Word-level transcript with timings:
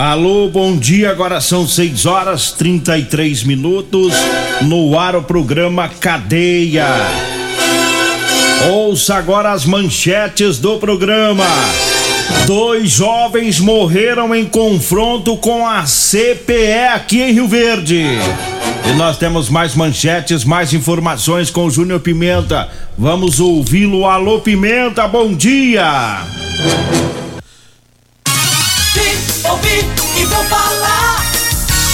Alô, 0.00 0.48
bom 0.48 0.78
dia. 0.78 1.10
Agora 1.10 1.42
são 1.42 1.68
6 1.68 2.06
horas 2.06 2.52
33 2.52 3.44
minutos. 3.44 4.14
No 4.62 4.98
ar 4.98 5.14
o 5.14 5.22
programa 5.22 5.90
Cadeia. 5.90 6.86
Ouça 8.70 9.16
agora 9.16 9.52
as 9.52 9.66
manchetes 9.66 10.58
do 10.58 10.78
programa. 10.78 11.44
Dois 12.46 12.92
jovens 12.92 13.60
morreram 13.60 14.34
em 14.34 14.46
confronto 14.46 15.36
com 15.36 15.68
a 15.68 15.84
CPE 15.84 16.94
aqui 16.94 17.20
em 17.20 17.32
Rio 17.34 17.46
Verde. 17.46 18.02
E 18.88 18.92
nós 18.96 19.18
temos 19.18 19.50
mais 19.50 19.74
manchetes, 19.74 20.46
mais 20.46 20.72
informações 20.72 21.50
com 21.50 21.66
o 21.66 21.70
Júnior 21.70 22.00
Pimenta. 22.00 22.70
Vamos 22.96 23.38
ouvi-lo. 23.38 24.06
Alô, 24.06 24.40
Pimenta, 24.40 25.06
bom 25.06 25.34
dia. 25.34 26.24
Vim, 29.50 29.76
ouvi 29.78 29.84
e 30.20 30.24
vou 30.26 30.44
falar. 30.44 31.24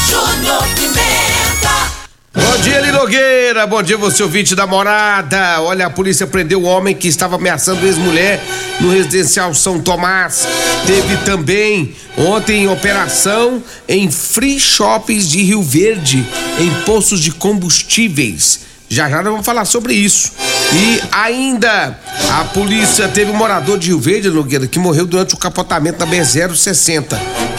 Júnior 0.09 0.63
Pimenta. 0.75 2.07
Bom 2.35 2.63
dia, 2.63 2.81
Linogueira. 2.81 3.67
Bom 3.67 3.83
dia, 3.83 3.97
você 3.97 4.23
ouvinte 4.23 4.55
da 4.55 4.67
morada. 4.67 5.63
Olha, 5.63 5.87
a 5.87 5.91
polícia 5.91 6.27
prendeu 6.27 6.63
o 6.63 6.65
homem 6.65 6.95
que 6.95 7.09
estava 7.09 7.37
ameaçando 7.37 7.87
ex-mulher 7.87 8.43
no 8.81 8.91
residencial 8.91 9.55
São 9.55 9.81
Tomás. 9.81 10.47
Teve 10.87 11.17
também 11.25 11.95
ontem 12.19 12.69
operação 12.69 13.63
em 13.89 14.11
free 14.11 14.61
shops 14.61 15.29
de 15.29 15.43
Rio 15.43 15.63
Verde, 15.63 16.27
em 16.59 16.71
postos 16.85 17.21
de 17.21 17.31
combustíveis. 17.31 18.67
Já 18.89 19.09
já 19.09 19.17
nós 19.17 19.33
vamos 19.33 19.47
falar 19.47 19.65
sobre 19.65 19.95
isso. 19.95 20.33
E 20.73 21.01
ainda 21.11 21.99
a 22.39 22.45
polícia 22.45 23.09
teve 23.09 23.31
um 23.31 23.37
morador 23.37 23.79
de 23.79 23.89
Rio 23.89 23.99
Verde, 23.99 24.31
Nogueira, 24.31 24.67
que 24.67 24.79
morreu 24.79 25.07
durante 25.07 25.35
o 25.35 25.39
capotamento 25.39 25.99
da 25.99 26.07
B060. 26.07 27.17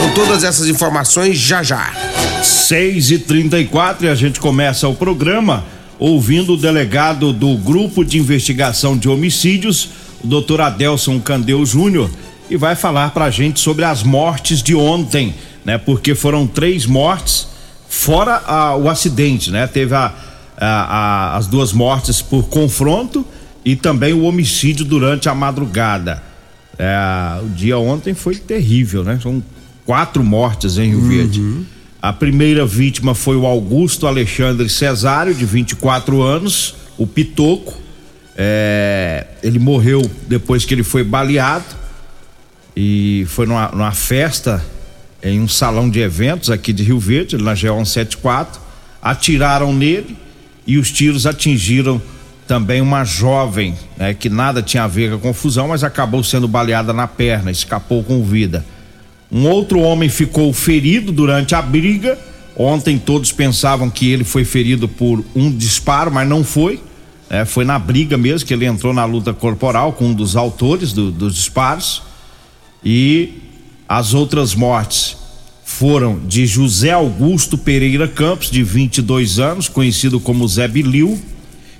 Com 0.08 0.14
todas 0.14 0.46
essas 0.46 0.70
informações, 0.70 1.38
já 1.38 1.62
já. 1.62 1.92
6 2.42 3.12
e 3.12 3.20
34 3.20 4.06
e 4.06 4.10
a 4.10 4.16
gente 4.16 4.40
começa 4.40 4.88
o 4.88 4.96
programa 4.96 5.66
ouvindo 6.00 6.54
o 6.54 6.58
delegado 6.58 7.34
do 7.34 7.58
Grupo 7.58 8.06
de 8.06 8.18
Investigação 8.18 8.98
de 8.98 9.10
Homicídios, 9.10 9.90
o 10.24 10.28
doutor 10.28 10.62
Adelson 10.62 11.20
Candeu 11.20 11.66
Júnior, 11.66 12.10
e 12.50 12.56
vai 12.56 12.74
falar 12.74 13.12
pra 13.12 13.30
gente 13.30 13.60
sobre 13.60 13.84
as 13.84 14.02
mortes 14.02 14.64
de 14.64 14.74
ontem, 14.74 15.36
né? 15.66 15.78
Porque 15.78 16.16
foram 16.16 16.48
três 16.48 16.86
mortes, 16.86 17.50
fora 17.90 18.42
a, 18.48 18.78
o 18.78 18.90
acidente, 18.90 19.52
né? 19.52 19.68
Teve 19.68 19.94
a, 19.94 20.14
a, 20.58 21.36
as 21.36 21.48
duas 21.48 21.74
mortes 21.74 22.22
por 22.22 22.48
confronto 22.48 23.26
e 23.66 23.76
também 23.76 24.14
o 24.14 24.24
homicídio 24.24 24.86
durante 24.86 25.28
a 25.28 25.36
madrugada. 25.36 26.24
É, 26.80 27.42
o 27.44 27.50
dia 27.50 27.78
ontem 27.78 28.14
foi 28.14 28.36
terrível, 28.36 29.04
né? 29.04 29.20
São 29.22 29.44
quatro 29.88 30.22
mortes 30.22 30.78
em 30.78 30.90
Rio 30.90 31.02
Verde. 31.02 31.40
A 32.02 32.12
primeira 32.12 32.66
vítima 32.66 33.16
foi 33.16 33.38
o 33.38 33.46
Augusto 33.46 34.06
Alexandre 34.06 34.68
Cesário, 34.68 35.34
de 35.34 35.46
24 35.46 36.22
anos, 36.22 36.76
o 36.98 37.08
Pitoco. 37.08 37.74
É, 38.36 39.26
ele 39.42 39.58
morreu 39.58 40.02
depois 40.28 40.66
que 40.66 40.74
ele 40.74 40.84
foi 40.84 41.04
baleado 41.04 41.66
e 42.76 43.26
foi 43.30 43.48
numa, 43.48 43.70
numa 43.70 43.92
festa 43.94 44.64
em 45.24 45.40
um 45.40 45.48
salão 45.48 45.90
de 45.90 46.00
eventos 46.02 46.52
aqui 46.52 46.72
de 46.72 46.84
Rio 46.84 47.00
Verde, 47.00 47.38
na 47.38 47.54
GO 47.54 47.84
174. 47.84 48.62
Atiraram 49.02 49.74
nele 49.74 50.18
e 50.68 50.78
os 50.78 50.92
tiros 50.92 51.26
atingiram 51.26 52.00
também 52.46 52.82
uma 52.82 53.06
jovem, 53.06 53.76
né, 53.98 54.14
que 54.14 54.30
nada 54.30 54.62
tinha 54.62 54.84
a 54.84 54.88
ver 54.88 55.12
com 55.12 55.16
a 55.16 55.20
confusão, 55.20 55.70
mas 55.70 55.84
acabou 55.84 56.24
sendo 56.24 56.48
baleada 56.48 56.94
na 56.94 57.08
perna, 57.08 57.52
escapou 57.52 58.04
com 58.04 58.24
vida. 58.24 58.66
Um 59.32 59.48
outro 59.48 59.80
homem 59.80 60.10
ficou 60.10 60.52
ferido 60.54 61.12
durante 61.12 61.54
a 61.56 61.62
briga. 61.62 62.18
Ontem 62.56 62.98
todos 62.98 63.32
pensavam 63.32 63.90
que 63.90 64.10
ele 64.10 64.24
foi 64.24 64.44
ferido 64.44 64.88
por 64.88 65.24
um 65.36 65.52
disparo, 65.52 66.12
mas 66.12 66.28
não 66.28 66.44
foi. 66.44 66.80
É, 67.30 67.44
foi 67.46 67.66
na 67.66 67.78
briga 67.78 68.18
mesmo 68.18 68.48
que 68.48 68.54
ele 68.54 68.66
entrou 68.66 68.94
na 68.94 69.04
luta 69.06 69.34
corporal 69.34 69.92
com 69.94 70.06
um 70.08 70.14
dos 70.14 70.36
autores 70.36 70.94
do- 70.94 71.12
dos 71.12 71.36
disparos. 71.36 72.02
E 72.84 73.34
as 73.88 74.14
outras 74.14 74.56
mortes 74.56 75.18
foram 75.66 76.20
de 76.26 76.46
José 76.48 76.92
Augusto 76.92 77.58
Pereira 77.58 78.08
Campos, 78.08 78.50
de 78.50 78.64
22 78.64 79.40
anos, 79.40 79.68
conhecido 79.68 80.20
como 80.20 80.48
Zé 80.48 80.68
Bilil, 80.68 81.20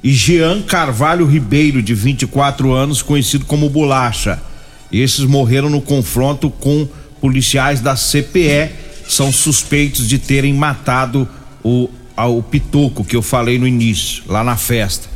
e 0.04 0.12
Jean 0.12 0.62
Carvalho 0.62 1.26
Ribeiro, 1.26 1.82
de 1.82 1.94
24 1.94 2.74
anos, 2.74 3.02
conhecido 3.02 3.46
como 3.46 3.70
Bolacha. 3.70 4.40
Esses 4.92 5.26
morreram 5.26 5.70
no 5.70 5.82
confronto 5.82 6.50
com 6.50 6.88
policiais 7.22 7.82
da 7.82 7.96
CPE, 7.96 8.72
são 9.08 9.32
suspeitos 9.32 10.08
de 10.08 10.20
terem 10.20 10.54
matado 10.54 11.28
o, 11.64 11.90
o 12.18 12.44
Pitoco 12.44 13.04
que 13.04 13.16
eu 13.16 13.22
falei 13.22 13.58
no 13.58 13.68
início, 13.68 14.24
lá 14.28 14.44
na 14.44 14.58
festa. 14.58 15.08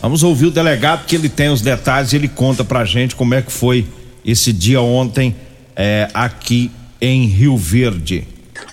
Vamos 0.00 0.22
ouvir 0.22 0.46
o 0.46 0.50
delegado 0.50 1.06
que 1.06 1.16
ele 1.16 1.28
tem 1.28 1.48
os 1.48 1.62
detalhes 1.62 2.12
e 2.12 2.16
ele 2.16 2.28
conta 2.28 2.62
pra 2.62 2.84
gente 2.84 3.16
como 3.16 3.34
é 3.34 3.40
que 3.40 3.50
foi 3.50 3.86
esse 4.24 4.52
dia 4.52 4.80
ontem 4.80 5.34
eh, 5.74 6.08
aqui 6.12 6.70
em 7.00 7.26
Rio 7.26 7.56
Verde. 7.56 8.26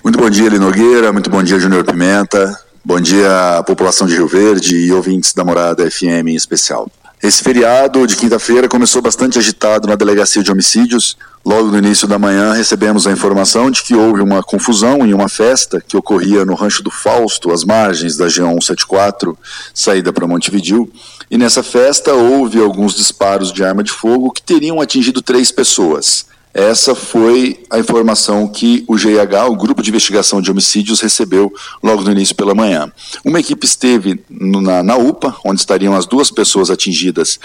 Muito 0.04 0.18
bom 0.18 0.28
dia, 0.28 0.46
Eli 0.46 0.58
Nogueira. 0.58 1.12
Muito 1.12 1.30
bom 1.30 1.42
dia, 1.42 1.58
Júnior 1.58 1.84
Pimenta. 1.84 2.58
Bom 2.84 3.00
dia, 3.00 3.62
população 3.66 4.06
de 4.06 4.14
Rio 4.14 4.26
Verde 4.26 4.76
e 4.76 4.92
ouvintes 4.92 5.32
da 5.32 5.44
Morada 5.44 5.88
FM 5.90 6.28
em 6.28 6.34
especial. 6.34 6.90
Esse 7.22 7.42
feriado 7.42 8.04
de 8.06 8.16
quinta-feira 8.16 8.68
começou 8.68 9.00
bastante 9.00 9.38
agitado 9.38 9.86
na 9.86 9.94
delegacia 9.94 10.42
de 10.42 10.50
homicídios. 10.50 11.16
Logo 11.44 11.70
no 11.70 11.78
início 11.78 12.06
da 12.06 12.20
manhã 12.20 12.52
recebemos 12.52 13.04
a 13.04 13.10
informação 13.10 13.68
de 13.68 13.82
que 13.82 13.94
houve 13.94 14.20
uma 14.20 14.44
confusão 14.44 15.04
em 15.04 15.12
uma 15.12 15.28
festa 15.28 15.82
que 15.86 15.96
ocorria 15.96 16.44
no 16.44 16.54
Rancho 16.54 16.84
do 16.84 16.90
Fausto, 16.90 17.50
às 17.50 17.64
margens 17.64 18.16
da 18.16 18.28
G 18.28 18.42
174, 18.42 19.36
saída 19.74 20.12
para 20.12 20.26
Montevidil. 20.26 20.88
E 21.28 21.36
nessa 21.36 21.62
festa 21.62 22.12
houve 22.14 22.60
alguns 22.60 22.94
disparos 22.94 23.52
de 23.52 23.64
arma 23.64 23.82
de 23.82 23.90
fogo 23.90 24.30
que 24.30 24.40
teriam 24.40 24.80
atingido 24.80 25.20
três 25.20 25.50
pessoas. 25.50 26.26
Essa 26.54 26.94
foi 26.94 27.64
a 27.70 27.78
informação 27.78 28.46
que 28.46 28.84
o 28.86 28.96
GIH, 28.96 29.46
o 29.48 29.56
Grupo 29.56 29.82
de 29.82 29.90
Investigação 29.90 30.40
de 30.40 30.50
Homicídios, 30.50 31.00
recebeu 31.00 31.52
logo 31.82 32.02
no 32.02 32.12
início 32.12 32.36
pela 32.36 32.54
manhã. 32.54 32.92
Uma 33.24 33.40
equipe 33.40 33.64
esteve 33.66 34.22
na, 34.30 34.82
na 34.82 34.96
UPA, 34.96 35.34
onde 35.44 35.60
estariam 35.60 35.96
as 35.96 36.04
duas 36.06 36.30
pessoas 36.30 36.70
atingidas, 36.70 37.40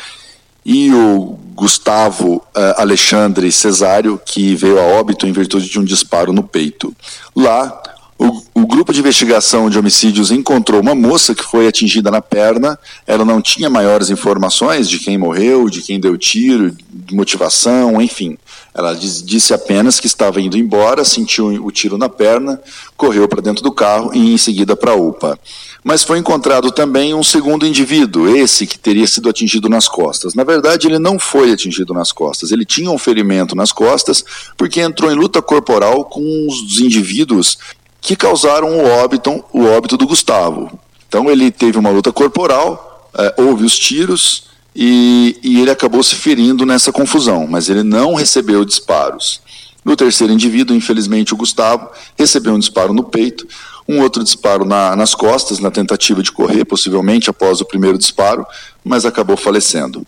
e 0.67 0.93
o 0.93 1.39
Gustavo 1.55 2.43
eh, 2.53 2.75
Alexandre 2.77 3.49
Cesário, 3.53 4.19
que 4.23 4.53
veio 4.53 4.77
a 4.77 4.83
óbito 4.83 5.25
em 5.25 5.31
virtude 5.31 5.69
de 5.69 5.79
um 5.79 5.83
disparo 5.83 6.33
no 6.33 6.43
peito. 6.43 6.93
Lá, 7.33 7.81
O, 8.19 8.41
o, 8.61 8.65
grupo 8.65 8.91
de 8.91 8.99
investigação 8.99 9.69
de 9.69 9.77
homicídios 9.77 10.31
encontrou 10.31 10.81
uma 10.81 10.95
moça 10.95 11.35
que 11.35 11.43
foi 11.43 11.67
atingida 11.67 12.09
na 12.09 12.19
perna. 12.19 12.77
Ela 13.05 13.23
não 13.23 13.39
tinha 13.41 13.69
maiores 13.69 14.09
informações 14.09 14.89
de 14.89 14.97
quem 14.97 15.19
morreu, 15.19 15.69
de 15.69 15.81
quem 15.83 15.99
deu 15.99 16.17
tiro, 16.17 16.75
de 16.89 17.15
motivação, 17.15 18.01
enfim. 18.01 18.35
Ela 18.73 18.93
diz, 18.93 19.23
disse 19.23 19.53
apenas 19.53 19.99
que 19.99 20.07
estava 20.07 20.41
indo 20.41 20.57
embora, 20.57 21.05
sentiu 21.05 21.47
o 21.63 21.71
tiro 21.71 21.97
na 21.97 22.09
perna, 22.09 22.59
correu 22.95 23.27
para 23.27 23.41
dentro 23.41 23.63
do 23.63 23.71
carro 23.71 24.11
e 24.13 24.33
em 24.33 24.37
seguida 24.37 24.75
para 24.75 24.91
a 24.91 24.95
UPA. 24.95 25.39
Mas 25.83 26.03
foi 26.03 26.17
encontrado 26.17 26.71
também 26.71 27.13
um 27.13 27.23
segundo 27.23 27.65
indivíduo, 27.65 28.35
esse 28.35 28.67
que 28.67 28.77
teria 28.77 29.07
sido 29.07 29.29
atingido 29.29 29.69
nas 29.69 29.87
costas. 29.87 30.33
Na 30.33 30.43
verdade, 30.43 30.87
ele 30.87 30.99
não 30.99 31.19
foi 31.19 31.51
atingido 31.51 31.93
nas 31.93 32.11
costas. 32.11 32.51
Ele 32.51 32.65
tinha 32.65 32.89
um 32.89 32.97
ferimento 32.97 33.55
nas 33.55 33.71
costas 33.71 34.23
porque 34.57 34.81
entrou 34.81 35.11
em 35.11 35.15
luta 35.15 35.41
corporal 35.41 36.03
com 36.05 36.21
os 36.47 36.79
indivíduos 36.79 37.57
que 38.01 38.15
causaram 38.15 38.69
o 38.69 38.85
óbito, 38.85 39.43
o 39.51 39.65
óbito 39.65 39.97
do 39.97 40.07
Gustavo. 40.07 40.79
Então 41.07 41.29
ele 41.29 41.51
teve 41.51 41.77
uma 41.77 41.89
luta 41.89 42.11
corporal, 42.11 43.09
é, 43.17 43.35
houve 43.37 43.65
os 43.65 43.77
tiros 43.77 44.45
e, 44.75 45.37
e 45.41 45.61
ele 45.61 45.71
acabou 45.71 46.03
se 46.03 46.15
ferindo 46.15 46.65
nessa 46.65 46.91
confusão, 46.91 47.47
mas 47.47 47.69
ele 47.69 47.83
não 47.83 48.13
recebeu 48.13 48.63
disparos. 48.63 49.41
No 49.83 49.95
terceiro 49.95 50.33
indivíduo, 50.33 50.75
infelizmente, 50.75 51.33
o 51.33 51.37
Gustavo 51.37 51.89
recebeu 52.17 52.53
um 52.53 52.59
disparo 52.59 52.93
no 52.93 53.03
peito, 53.03 53.47
um 53.87 54.01
outro 54.01 54.21
disparo 54.21 54.65
na, 54.65 54.95
nas 54.95 55.15
costas, 55.15 55.59
na 55.59 55.71
tentativa 55.71 56.21
de 56.21 56.31
correr, 56.31 56.65
possivelmente 56.65 57.29
após 57.29 57.61
o 57.61 57.65
primeiro 57.65 57.97
disparo, 57.97 58.45
mas 58.83 59.05
acabou 59.05 59.37
falecendo. 59.37 60.05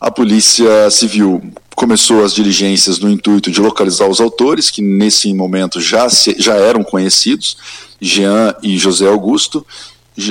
A 0.00 0.10
Polícia 0.10 0.88
Civil 0.90 1.42
começou 1.80 2.22
as 2.22 2.34
diligências 2.34 2.98
no 2.98 3.08
intuito 3.08 3.50
de 3.50 3.58
localizar 3.58 4.06
os 4.06 4.20
autores, 4.20 4.70
que 4.70 4.82
nesse 4.82 5.32
momento 5.32 5.80
já, 5.80 6.10
se, 6.10 6.36
já 6.38 6.54
eram 6.54 6.84
conhecidos, 6.84 7.56
Jean 7.98 8.54
e 8.62 8.76
José 8.76 9.08
Augusto, 9.08 9.64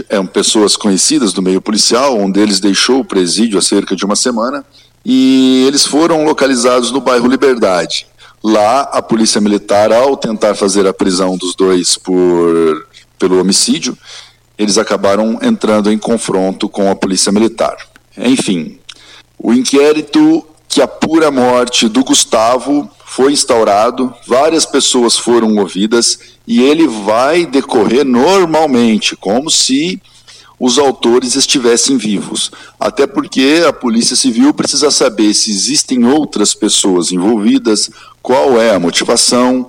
eram 0.08 0.28
pessoas 0.28 0.78
conhecidas 0.78 1.34
do 1.34 1.42
meio 1.42 1.60
policial, 1.60 2.16
um 2.20 2.30
deles 2.30 2.60
deixou 2.60 3.00
o 3.00 3.04
presídio 3.04 3.58
há 3.58 3.64
cerca 3.64 3.96
de 3.96 4.06
uma 4.06 4.16
semana, 4.16 4.64
e 5.04 5.66
eles 5.68 5.88
foram 5.88 6.24
localizados 6.24 6.92
no 6.92 7.02
bairro 7.02 7.28
Liberdade. 7.28 8.06
Lá, 8.44 8.82
a 8.82 9.02
polícia 9.02 9.42
militar, 9.42 9.92
ao 9.92 10.16
tentar 10.16 10.54
fazer 10.54 10.86
a 10.86 10.94
prisão 10.94 11.36
dos 11.36 11.56
dois 11.56 11.98
por, 11.98 12.88
pelo 13.18 13.42
homicídio, 13.42 13.98
eles 14.56 14.78
acabaram 14.78 15.40
entrando 15.42 15.92
em 15.92 15.98
confronto 15.98 16.70
com 16.70 16.92
a 16.92 16.96
polícia 16.96 17.32
militar. 17.32 17.76
Enfim, 18.16 18.78
o 19.36 19.52
inquérito 19.52 20.46
que 20.70 20.82
a 20.82 20.88
morte 21.32 21.90
do 21.90 22.04
Gustavo 22.04 22.88
foi 23.04 23.34
instaurado, 23.34 24.14
várias 24.28 24.68
pessoas 24.68 25.18
foram 25.18 25.58
ouvidas 25.58 26.20
e 26.48 26.62
ele 26.62 26.88
vai 26.88 27.46
decorrer 27.46 28.06
normalmente, 28.06 29.16
como 29.16 29.50
se 29.50 30.00
os 30.60 30.78
autores 30.78 31.36
estivessem 31.36 31.98
vivos. 31.98 32.52
Até 32.80 33.08
porque 33.08 33.64
a 33.68 33.74
Polícia 33.74 34.16
Civil 34.16 34.54
precisa 34.54 34.92
saber 34.92 35.34
se 35.34 35.50
existem 35.50 36.06
outras 36.06 36.54
pessoas 36.54 37.12
envolvidas, 37.12 37.90
qual 38.22 38.62
é 38.62 38.76
a 38.76 38.80
motivação 38.80 39.66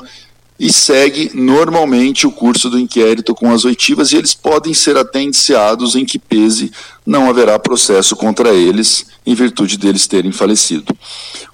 e 0.61 0.71
segue 0.71 1.31
normalmente 1.33 2.27
o 2.27 2.31
curso 2.31 2.69
do 2.69 2.79
inquérito 2.79 3.35
com 3.35 3.51
as 3.51 3.65
oitivas 3.65 4.13
e 4.13 4.17
eles 4.17 4.35
podem 4.35 4.75
ser 4.75 4.95
até 4.95 5.23
indiciados 5.23 5.97
em 5.97 6.05
que 6.05 6.19
pese 6.19 6.71
não 7.07 7.31
haverá 7.31 7.59
processo 7.59 8.15
contra 8.15 8.51
eles 8.51 9.07
em 9.25 9.35
virtude 9.35 9.79
deles 9.79 10.07
terem 10.07 10.31
falecido. 10.31 10.95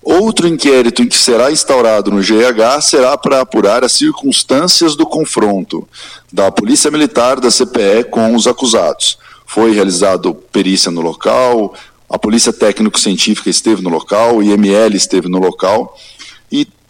Outro 0.03 0.49
inquérito 0.49 1.03
em 1.03 1.07
que 1.07 1.17
será 1.17 1.53
instaurado 1.53 2.11
no 2.11 2.21
GH 2.21 2.83
será 2.83 3.17
para 3.17 3.41
apurar 3.41 3.85
as 3.85 3.93
circunstâncias 3.93 4.97
do 4.97 5.07
confronto 5.07 5.89
da 6.33 6.51
Polícia 6.51 6.91
Militar 6.91 7.39
da 7.39 7.49
CPE 7.49 8.11
com 8.11 8.35
os 8.35 8.49
acusados. 8.49 9.19
Foi 9.47 9.71
realizado 9.71 10.35
perícia 10.35 10.91
no 10.91 11.01
local, 11.01 11.73
a 12.11 12.19
Polícia 12.19 12.53
Técnico-Científica 12.53 13.51
esteve 13.51 13.83
no 13.83 13.91
local, 13.91 14.39
o 14.39 14.43
IML 14.43 14.97
esteve 14.97 15.29
no 15.29 15.39
local 15.39 15.97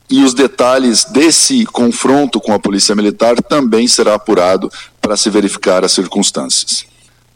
e 0.09 0.23
os 0.23 0.35
detalhes 0.35 1.05
desse 1.05 1.65
confronto 1.67 2.41
com 2.41 2.53
a 2.53 2.59
Polícia 2.59 2.95
Militar 2.95 3.37
também 3.43 3.89
será 3.89 4.15
apurado 4.15 4.71
para 5.01 5.17
se 5.17 5.29
verificar 5.31 5.85
as 5.85 5.93
circunstâncias. 5.93 6.85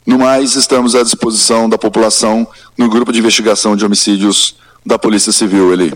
No 0.06 0.18
mais, 0.18 0.54
estamos 0.54 0.94
à 0.94 1.02
disposição 1.02 1.68
da 1.68 1.76
população 1.76 2.46
no 2.76 2.88
grupo 2.88 3.12
de 3.12 3.18
investigação 3.18 3.76
de 3.76 3.84
homicídios 3.84 4.56
da 4.84 4.98
Polícia 4.98 5.32
Civil, 5.32 5.72
Eli. 5.72 5.92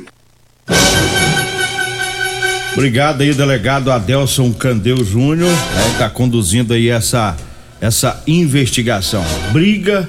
Obrigado 2.72 3.20
aí, 3.20 3.32
delegado 3.32 3.90
Adelson 3.90 4.52
Candeu 4.52 5.02
Júnior, 5.04 5.50
né, 5.50 5.88
está 5.92 6.10
conduzindo 6.10 6.74
aí 6.74 6.88
essa, 6.88 7.36
essa 7.80 8.20
investigação. 8.26 9.24
Briga, 9.52 10.08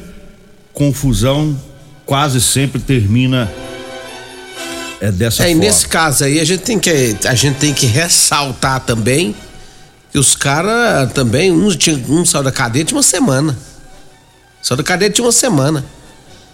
confusão, 0.74 1.56
quase 2.06 2.42
sempre 2.42 2.82
termina 2.82 3.52
é 5.02 5.12
dessa 5.12 5.44
é, 5.44 5.48
forma. 5.48 5.64
E 5.64 5.68
nesse 5.68 5.88
caso 5.88 6.24
aí 6.24 6.40
a 6.40 6.44
gente 6.44 6.62
tem 6.62 6.80
que 6.80 7.18
a 7.26 7.36
gente 7.36 7.58
tem 7.58 7.74
que 7.74 7.86
ressaltar 7.86 8.82
também 8.82 9.36
que 10.12 10.20
os 10.20 10.36
caras 10.36 11.12
também 11.14 11.52
um, 11.52 11.68
um 12.10 12.26
saiu 12.26 12.44
da 12.44 12.52
cadeia 12.52 12.86
tinha 12.86 12.98
uma 12.98 13.04
semana. 13.04 13.58
Saiu 14.62 14.78
da 14.78 14.84
cadeia 14.84 15.12
tinha 15.12 15.26
uma 15.26 15.32
semana. 15.32 15.86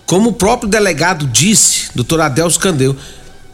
Como 0.06 0.32
o 0.32 0.34
próprio 0.34 0.70
delegado 0.70 1.26
disse, 1.28 1.90
doutor 1.96 2.20
Adelso 2.22 2.60
Candeu, 2.60 2.96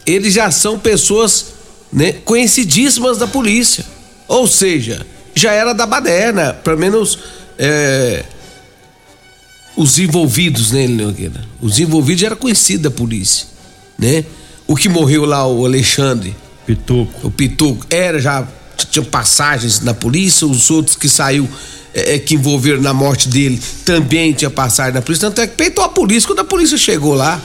eles 0.05 0.33
já 0.33 0.49
são 0.49 0.79
pessoas 0.79 1.47
né, 1.91 2.13
conhecidíssimas 2.13 3.17
da 3.17 3.27
polícia. 3.27 3.85
Ou 4.27 4.47
seja, 4.47 5.05
já 5.35 5.51
era 5.51 5.73
da 5.73 5.85
baderna, 5.85 6.53
pelo 6.53 6.79
menos 6.79 7.19
é, 7.59 8.23
os 9.75 9.99
envolvidos, 9.99 10.71
né? 10.71 10.87
Os 11.61 11.79
envolvidos 11.79 12.21
já 12.21 12.27
eram 12.27 12.37
conhecidos 12.37 12.83
da 12.83 12.91
polícia, 12.91 13.45
né? 13.97 14.25
O 14.67 14.75
que 14.75 14.89
morreu 14.89 15.25
lá, 15.25 15.47
o 15.47 15.65
Alexandre. 15.65 16.35
Pituco. 16.65 17.27
O 17.27 17.31
Pituco. 17.31 17.85
Era 17.89 18.19
já. 18.19 18.45
Tinha 18.91 19.03
passagens 19.03 19.79
na 19.79 19.93
polícia, 19.93 20.45
os 20.45 20.69
outros 20.69 20.95
que 20.95 21.09
saiu. 21.09 21.49
É, 21.93 22.15
é, 22.15 22.19
que 22.19 22.35
envolveram 22.35 22.79
na 22.79 22.93
morte 22.93 23.27
dele 23.27 23.59
também 23.83 24.31
tinha 24.33 24.51
passagem 24.51 24.93
na 24.93 25.01
polícia. 25.01 25.27
Tanto 25.27 25.41
é 25.41 25.47
que 25.47 25.55
peitou 25.55 25.83
a 25.83 25.89
polícia 25.89 26.27
quando 26.27 26.39
a 26.39 26.43
polícia 26.43 26.77
chegou 26.77 27.15
lá. 27.15 27.41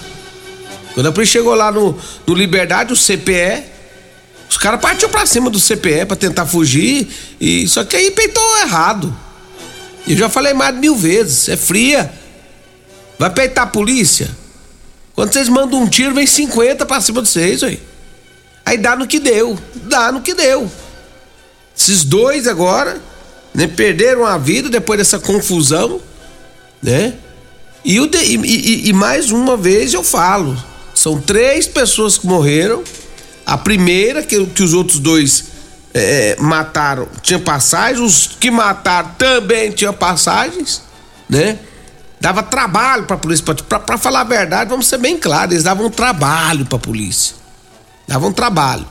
Quando 0.92 1.06
a 1.06 1.12
polícia 1.12 1.40
chegou 1.40 1.54
lá 1.54 1.72
no, 1.72 1.96
no 2.26 2.34
Liberdade, 2.34 2.92
o 2.92 2.96
CPE, 2.96 3.62
os 4.50 4.58
caras 4.58 4.78
partiu 4.78 5.08
pra 5.08 5.24
cima 5.24 5.48
do 5.48 5.58
CPE 5.58 6.04
pra 6.06 6.16
tentar 6.16 6.44
fugir. 6.44 7.08
E, 7.40 7.66
só 7.66 7.82
que 7.84 7.96
aí 7.96 8.10
peitou 8.10 8.58
errado. 8.58 9.16
Eu 10.06 10.16
já 10.16 10.28
falei 10.28 10.52
mais 10.52 10.74
de 10.74 10.80
mil 10.80 10.96
vezes. 10.96 11.48
É 11.48 11.56
fria. 11.56 12.12
Vai 13.18 13.30
peitar 13.30 13.64
a 13.64 13.68
polícia? 13.68 14.28
Quando 15.14 15.32
vocês 15.32 15.48
mandam 15.48 15.82
um 15.82 15.88
tiro, 15.88 16.14
vem 16.14 16.26
50 16.26 16.86
pra 16.86 17.00
cima 17.00 17.22
de 17.22 17.28
vocês, 17.28 17.62
aí. 17.62 17.80
Aí 18.64 18.78
dá 18.78 18.96
no 18.96 19.06
que 19.06 19.18
deu. 19.18 19.58
Dá 19.74 20.10
no 20.10 20.22
que 20.22 20.34
deu. 20.34 20.70
Esses 21.76 22.04
dois 22.04 22.46
agora, 22.46 23.00
né, 23.54 23.66
perderam 23.66 24.24
a 24.24 24.38
vida 24.38 24.68
depois 24.68 24.98
dessa 24.98 25.18
confusão, 25.18 26.00
né? 26.82 27.14
E, 27.84 27.98
o 28.00 28.06
de, 28.06 28.18
e, 28.18 28.36
e, 28.36 28.88
e 28.88 28.92
mais 28.92 29.30
uma 29.30 29.56
vez 29.56 29.92
eu 29.92 30.04
falo: 30.04 30.56
são 30.94 31.20
três 31.20 31.66
pessoas 31.66 32.16
que 32.16 32.26
morreram. 32.26 32.82
A 33.44 33.58
primeira, 33.58 34.22
que, 34.22 34.46
que 34.46 34.62
os 34.62 34.72
outros 34.72 35.00
dois 35.00 35.46
é, 35.92 36.36
mataram, 36.38 37.08
tinha 37.20 37.38
passagens. 37.38 38.00
Os 38.00 38.26
que 38.38 38.50
mataram 38.50 39.10
também 39.18 39.72
tinham 39.72 39.92
passagens, 39.92 40.82
né? 41.28 41.58
Dava 42.22 42.40
trabalho 42.40 43.02
para 43.02 43.16
a 43.16 43.18
polícia. 43.18 43.44
Para 43.44 43.98
falar 43.98 44.20
a 44.20 44.24
verdade, 44.24 44.70
vamos 44.70 44.86
ser 44.86 44.96
bem 44.96 45.18
claros, 45.18 45.54
eles 45.54 45.64
davam 45.64 45.90
trabalho 45.90 46.64
para 46.64 46.76
a 46.76 46.80
polícia. 46.80 47.34
Davam 48.06 48.32
trabalho. 48.32 48.86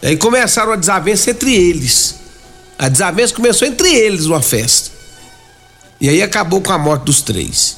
Aí 0.00 0.16
começaram 0.16 0.72
a 0.72 0.76
desavença 0.76 1.32
entre 1.32 1.52
eles. 1.52 2.14
A 2.78 2.88
desavença 2.88 3.34
começou 3.34 3.66
entre 3.66 3.92
eles 3.92 4.26
uma 4.26 4.40
festa. 4.40 4.92
E 6.00 6.08
aí 6.08 6.22
acabou 6.22 6.60
com 6.60 6.70
a 6.70 6.78
morte 6.78 7.06
dos 7.06 7.22
três. 7.22 7.76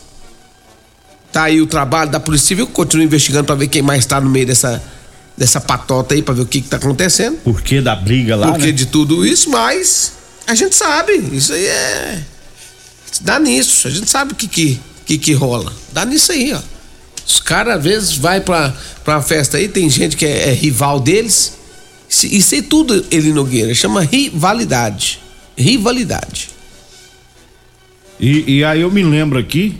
Tá 1.33 1.45
aí 1.45 1.59
o 1.62 1.66
trabalho 1.66 2.11
da 2.11 2.21
Polícia 2.21 2.49
Civil, 2.49 2.66
continua 2.66 3.06
investigando 3.06 3.45
para 3.45 3.54
ver 3.54 3.68
quem 3.68 3.80
mais 3.80 4.00
está 4.00 4.21
no 4.21 4.28
meio 4.28 4.47
dessa, 4.47 4.83
dessa 5.35 5.59
patota 5.59 6.14
aí, 6.14 6.21
para 6.21 6.35
ver 6.35 6.42
o 6.42 6.47
que, 6.47 6.61
que 6.61 6.68
tá 6.68 6.76
acontecendo. 6.76 7.38
Por 7.38 7.62
que 7.62 7.80
da 7.80 7.97
briga 7.97 8.37
lá? 8.37 8.49
Por 8.49 8.61
que 8.61 8.66
né? 8.66 8.73
de 8.73 8.85
tudo 8.85 9.25
isso, 9.25 9.49
mas 9.49 10.12
a 10.47 10.54
gente 10.54 10.76
sabe. 10.76 11.14
Isso 11.33 11.54
aí 11.54 11.64
é 11.64 12.23
Dá 13.21 13.39
nisso, 13.39 13.89
a 13.89 13.91
gente 13.91 14.09
sabe 14.09 14.33
o 14.33 14.35
que 14.35 14.47
que, 14.47 14.81
que, 15.05 15.19
que 15.19 15.33
rola. 15.33 15.73
Dá 15.93 16.05
nisso 16.05 16.33
aí, 16.33 16.53
ó. 16.53 16.61
Os 17.27 17.41
caras 17.41 17.79
às 17.79 17.83
vezes 17.83 18.17
vai 18.17 18.41
pra, 18.41 18.73
pra 19.05 19.21
festa 19.21 19.57
aí, 19.57 19.69
tem 19.69 19.89
gente 19.91 20.17
que 20.17 20.25
é, 20.25 20.51
é 20.51 20.53
rival 20.53 21.01
deles. 21.01 21.57
Isso 22.09 22.55
aí 22.55 22.63
tudo, 22.63 23.05
ele 23.11 23.33
Nogueira, 23.33 23.75
chama 23.75 24.03
rivalidade. 24.03 25.21
Rivalidade. 25.57 26.51
E, 28.21 28.59
e 28.59 28.65
aí 28.65 28.81
eu 28.81 28.91
me 28.91 29.03
lembro 29.03 29.39
aqui 29.39 29.79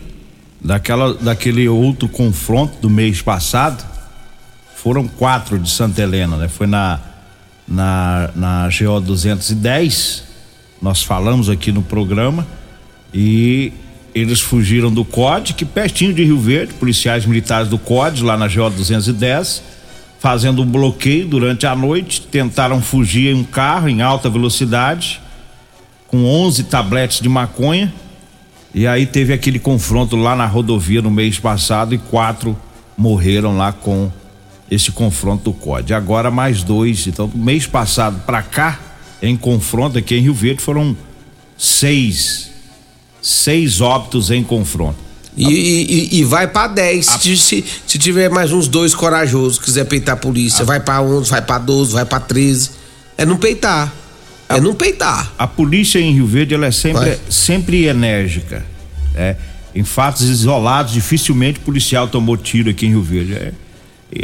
daquela, 0.61 1.13
daquele 1.13 1.67
outro 1.69 2.09
confronto 2.09 2.77
do 2.79 2.89
mês 2.89 3.21
passado. 3.21 3.85
Foram 4.75 5.07
quatro 5.07 5.57
de 5.57 5.69
Santa 5.69 6.01
Helena, 6.01 6.37
né? 6.37 6.47
Foi 6.47 6.67
na, 6.67 6.99
na, 7.67 8.29
na 8.35 8.69
GO 8.69 8.99
210 9.01 10.23
Nós 10.81 11.03
falamos 11.03 11.49
aqui 11.49 11.71
no 11.71 11.81
programa 11.81 12.47
e 13.13 13.71
eles 14.13 14.39
fugiram 14.39 14.91
do 14.91 15.05
COD, 15.05 15.53
que 15.53 15.63
pertinho 15.63 16.13
de 16.13 16.23
Rio 16.23 16.39
Verde, 16.39 16.73
policiais 16.73 17.25
militares 17.25 17.67
do 17.67 17.77
COD, 17.77 18.23
lá 18.23 18.35
na 18.37 18.47
GO 18.47 18.69
210, 18.69 19.61
fazendo 20.19 20.63
um 20.63 20.65
bloqueio 20.65 21.27
durante 21.27 21.67
a 21.67 21.75
noite, 21.75 22.21
tentaram 22.21 22.81
fugir 22.81 23.31
em 23.31 23.35
um 23.35 23.43
carro 23.43 23.87
em 23.87 24.01
alta 24.01 24.29
velocidade, 24.29 25.21
com 26.07 26.25
11 26.25 26.63
tabletes 26.63 27.19
de 27.19 27.29
maconha. 27.29 27.93
E 28.73 28.87
aí 28.87 29.05
teve 29.05 29.33
aquele 29.33 29.59
confronto 29.59 30.15
lá 30.15 30.35
na 30.35 30.45
rodovia 30.45 31.01
no 31.01 31.11
mês 31.11 31.39
passado 31.39 31.93
e 31.93 31.97
quatro 31.97 32.57
morreram 32.97 33.55
lá 33.55 33.71
com 33.71 34.11
esse 34.69 34.91
confronto 34.91 35.45
do 35.45 35.53
COD. 35.53 35.93
Agora 35.93 36.31
mais 36.31 36.63
dois. 36.63 37.07
Então, 37.07 37.27
do 37.27 37.37
mês 37.37 37.65
passado 37.65 38.21
para 38.25 38.41
cá, 38.41 38.79
em 39.21 39.37
confronto 39.37 39.97
aqui 39.97 40.15
em 40.15 40.21
Rio 40.21 40.33
Verde, 40.33 40.61
foram 40.61 40.95
seis. 41.57 42.51
Seis 43.27 43.81
óbitos 43.81 44.31
em 44.31 44.41
confronto. 44.41 44.95
E, 45.35 45.43
e, 45.43 46.19
e 46.19 46.23
vai 46.23 46.47
pra 46.47 46.65
10. 46.65 47.05
Se, 47.05 47.35
se, 47.35 47.65
se 47.85 47.99
tiver 47.99 48.29
mais 48.29 48.53
uns 48.53 48.69
dois 48.69 48.95
corajosos, 48.95 49.59
quiser 49.59 49.83
peitar 49.83 50.13
a 50.13 50.17
polícia, 50.17 50.63
vai 50.63 50.79
pra 50.79 51.01
11, 51.01 51.29
vai 51.29 51.41
pra 51.41 51.57
12, 51.57 51.91
vai 51.91 52.05
pra 52.05 52.21
13. 52.21 52.71
É 53.17 53.25
não 53.25 53.35
peitar. 53.35 53.93
É 54.47 54.61
não 54.61 54.73
peitar. 54.73 55.33
A 55.37 55.45
polícia 55.45 55.99
em 55.99 56.13
Rio 56.13 56.25
Verde 56.25 56.53
ela 56.53 56.67
é 56.67 56.71
sempre, 56.71 57.01
Vai. 57.01 57.19
sempre 57.29 57.85
enérgica. 57.85 58.65
É, 59.13 59.35
em 59.75 59.83
fatos 59.83 60.21
isolados, 60.29 60.93
dificilmente 60.93 61.59
o 61.59 61.63
policial 61.63 62.07
tomou 62.07 62.37
tiro 62.37 62.69
aqui 62.69 62.85
em 62.85 62.91
Rio 62.91 63.03
Verde. 63.03 63.33
É, 63.33 63.51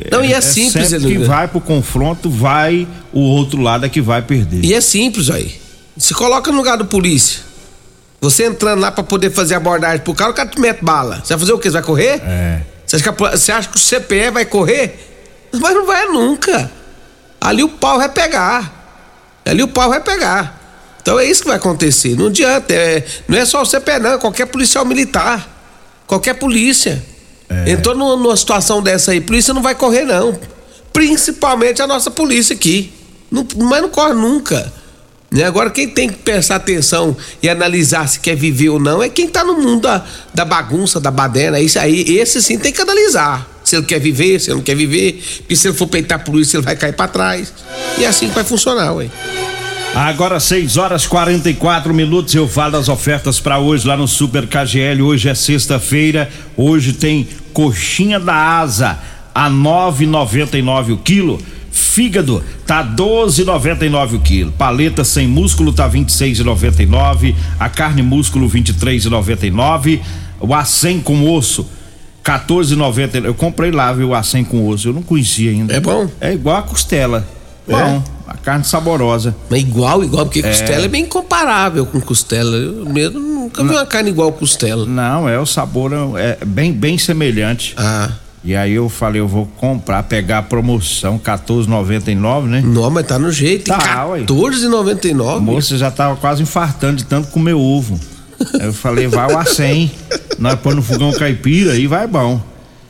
Não, 0.09 0.23
e 0.23 0.31
é 0.31 0.39
simples, 0.39 0.87
sempre 0.87 1.11
que 1.11 1.17
vai 1.17 1.49
pro 1.49 1.59
confronto, 1.59 2.29
vai 2.29 2.87
o 3.11 3.19
outro 3.19 3.61
lado 3.61 3.85
é 3.85 3.89
que 3.89 3.99
vai 3.99 4.21
perder. 4.21 4.63
E 4.63 4.73
é 4.73 4.79
simples 4.79 5.29
aí. 5.29 5.55
Se 5.97 6.13
coloca 6.13 6.49
no 6.49 6.57
lugar 6.57 6.77
do 6.77 6.85
polícia. 6.85 7.51
Você 8.23 8.45
entrando 8.45 8.79
lá 8.79 8.89
pra 8.89 9.03
poder 9.03 9.31
fazer 9.31 9.53
abordagem 9.55 9.99
pro 9.99 10.13
cara, 10.13 10.31
o 10.31 10.33
cara 10.33 10.47
te 10.47 10.57
mete 10.57 10.81
bala. 10.81 11.19
Você 11.21 11.33
vai 11.33 11.39
fazer 11.41 11.51
o 11.51 11.59
quê? 11.59 11.67
Você 11.67 11.73
vai 11.73 11.83
correr? 11.83 12.21
É. 12.25 12.61
Você 12.87 12.95
acha, 12.95 13.03
que 13.03 13.09
a 13.25 13.31
você 13.31 13.51
acha 13.51 13.67
que 13.67 13.75
o 13.75 13.79
CPE 13.81 14.29
vai 14.31 14.45
correr? 14.45 15.49
Mas 15.51 15.75
não 15.75 15.85
vai 15.85 16.05
nunca. 16.05 16.71
Ali 17.41 17.63
o 17.65 17.67
pau 17.67 17.97
vai 17.97 18.07
pegar. 18.07 19.41
Ali 19.45 19.61
o 19.61 19.67
pau 19.67 19.89
vai 19.89 19.99
pegar. 19.99 20.57
Então 21.01 21.19
é 21.19 21.25
isso 21.25 21.41
que 21.41 21.49
vai 21.49 21.57
acontecer. 21.57 22.15
Não 22.15 22.27
adianta. 22.27 22.73
é- 22.73 23.05
não 23.27 23.37
é 23.37 23.43
só 23.45 23.61
o 23.61 23.65
CPE, 23.65 23.99
não. 23.99 24.13
é 24.13 24.17
Qualquer 24.17 24.45
policial 24.45 24.85
militar. 24.85 25.45
Qualquer 26.07 26.35
polícia. 26.35 27.03
Entrou 27.67 27.93
numa, 27.93 28.15
numa 28.15 28.37
situação 28.37 28.81
dessa 28.81 29.11
aí. 29.11 29.19
Polícia 29.19 29.53
não 29.53 29.61
vai 29.61 29.75
correr, 29.75 30.05
não. 30.05 30.39
Principalmente 30.93 31.81
a 31.81 31.87
nossa 31.87 32.09
polícia 32.09 32.55
aqui. 32.55 32.93
Não- 33.29 33.45
mas 33.57 33.81
não 33.81 33.89
corre 33.89 34.13
nunca. 34.13 34.71
Né? 35.33 35.45
Agora, 35.45 35.71
quem 35.71 35.89
tem 35.89 36.07
que 36.07 36.17
prestar 36.17 36.57
atenção 36.57 37.17
e 37.41 37.49
analisar 37.49 38.07
se 38.07 38.19
quer 38.19 38.35
viver 38.35 38.69
ou 38.69 38.79
não 38.79 39.01
é 39.01 39.09
quem 39.09 39.27
tá 39.27 39.43
no 39.43 39.59
mundo 39.59 39.81
da, 39.81 40.05
da 40.31 40.45
bagunça, 40.45 40.99
da 40.99 41.09
baderna. 41.09 41.59
Isso 41.59 41.79
aí, 41.79 42.17
esse 42.17 42.39
sim 42.41 42.59
tem 42.59 42.71
que 42.71 42.79
analisar. 42.79 43.49
Se 43.63 43.75
ele 43.75 43.85
quer 43.85 43.99
viver, 43.99 44.39
se 44.39 44.51
ele 44.51 44.57
não 44.57 44.63
quer 44.63 44.75
viver. 44.75 45.23
Porque 45.39 45.55
se 45.55 45.67
ele 45.67 45.75
for 45.75 45.87
peitar 45.87 46.19
a 46.19 46.23
polícia, 46.23 46.57
ele 46.57 46.63
vai 46.63 46.75
cair 46.75 46.93
pra 46.93 47.07
trás. 47.07 47.51
E 47.97 48.03
é 48.03 48.07
assim 48.07 48.29
que 48.29 48.35
vai 48.35 48.43
funcionar, 48.43 48.93
ué. 48.93 49.09
Agora 49.95 50.39
6 50.39 50.77
horas 50.77 51.07
44 51.07 51.93
minutos 51.93 52.33
eu 52.33 52.47
falo 52.47 52.73
das 52.73 52.89
ofertas 52.89 53.39
para 53.39 53.57
hoje 53.59 53.87
lá 53.87 53.97
no 53.97 54.07
Super 54.07 54.45
KGL. 54.45 55.01
Hoje 55.01 55.29
é 55.29 55.33
sexta-feira. 55.33 56.29
Hoje 56.55 56.93
tem 56.93 57.27
coxinha 57.51 58.19
da 58.19 58.35
asa 58.35 58.99
a 59.33 59.49
9,99 59.49 60.93
o 60.93 60.97
quilo. 60.97 61.41
Fígado 61.73 62.43
tá 62.67 62.85
12,99 62.85 64.13
o 64.13 64.19
quilo. 64.19 64.51
Paleta 64.51 65.03
sem 65.03 65.27
músculo 65.27 65.73
tá 65.73 65.89
26,99. 65.89 67.35
A 67.59 67.67
carne 67.67 68.03
músculo 68.03 68.47
23,99. 68.47 69.99
O 70.39 70.53
acém 70.53 71.01
com 71.01 71.33
osso 71.33 71.67
14,90. 72.23 73.25
Eu 73.25 73.33
comprei 73.33 73.71
lá, 73.71 73.91
viu, 73.91 74.09
o 74.09 74.15
acém 74.15 74.43
com 74.43 74.67
osso. 74.67 74.89
Eu 74.89 74.93
não 74.93 75.01
conhecia 75.01 75.49
ainda. 75.49 75.73
É 75.73 75.79
bom? 75.79 76.07
É 76.21 76.31
igual 76.31 76.57
a 76.57 76.61
costela. 76.61 77.27
É? 77.67 77.71
Bom, 77.71 78.03
a 78.27 78.37
carne 78.37 78.63
saborosa. 78.65 79.35
Mas 79.49 79.61
igual, 79.61 80.03
igual, 80.03 80.25
porque 80.25 80.43
costela 80.43 80.85
é 80.85 80.87
bem 80.87 81.05
comparável 81.07 81.87
com 81.87 81.99
costela. 81.99 82.55
Eu 82.55 82.85
mesmo 82.85 83.19
nunca 83.19 83.63
vi 83.63 83.71
uma 83.71 83.85
carne 83.85 84.09
igual 84.09 84.31
costela. 84.31 84.85
Não, 84.85 85.27
é 85.27 85.39
o 85.39 85.45
sabor 85.45 85.91
é 86.17 86.37
bem 86.45 86.71
bem 86.71 86.99
semelhante. 86.99 87.73
Ah, 87.77 88.11
E 88.43 88.55
aí 88.55 88.73
eu 88.73 88.89
falei, 88.89 89.21
eu 89.21 89.27
vou 89.27 89.45
comprar, 89.57 90.03
pegar 90.03 90.39
a 90.39 90.41
promoção 90.41 91.17
14,99, 91.17 92.43
né? 92.43 92.61
não, 92.61 92.89
mas 92.89 93.07
tá 93.07 93.17
no 93.17 93.31
jeito. 93.31 93.69
Tá, 93.69 94.05
ué. 94.07 94.19
R$14,99. 94.19 95.37
A 95.37 95.39
moça 95.39 95.77
já 95.77 95.89
tava 95.89 96.17
quase 96.17 96.43
infartando 96.43 96.97
de 96.97 97.05
tanto 97.05 97.29
comer 97.29 97.53
ovo. 97.53 97.97
Aí 98.59 98.65
eu 98.65 98.73
falei, 98.73 99.07
vai 99.07 99.27
o 99.27 99.37
A100. 99.37 99.89
Nós 100.37 100.59
põe 100.59 100.75
no 100.75 100.81
fogão 100.81 101.13
caipira 101.13 101.75
e 101.77 101.87
vai 101.87 102.05
bom. 102.05 102.41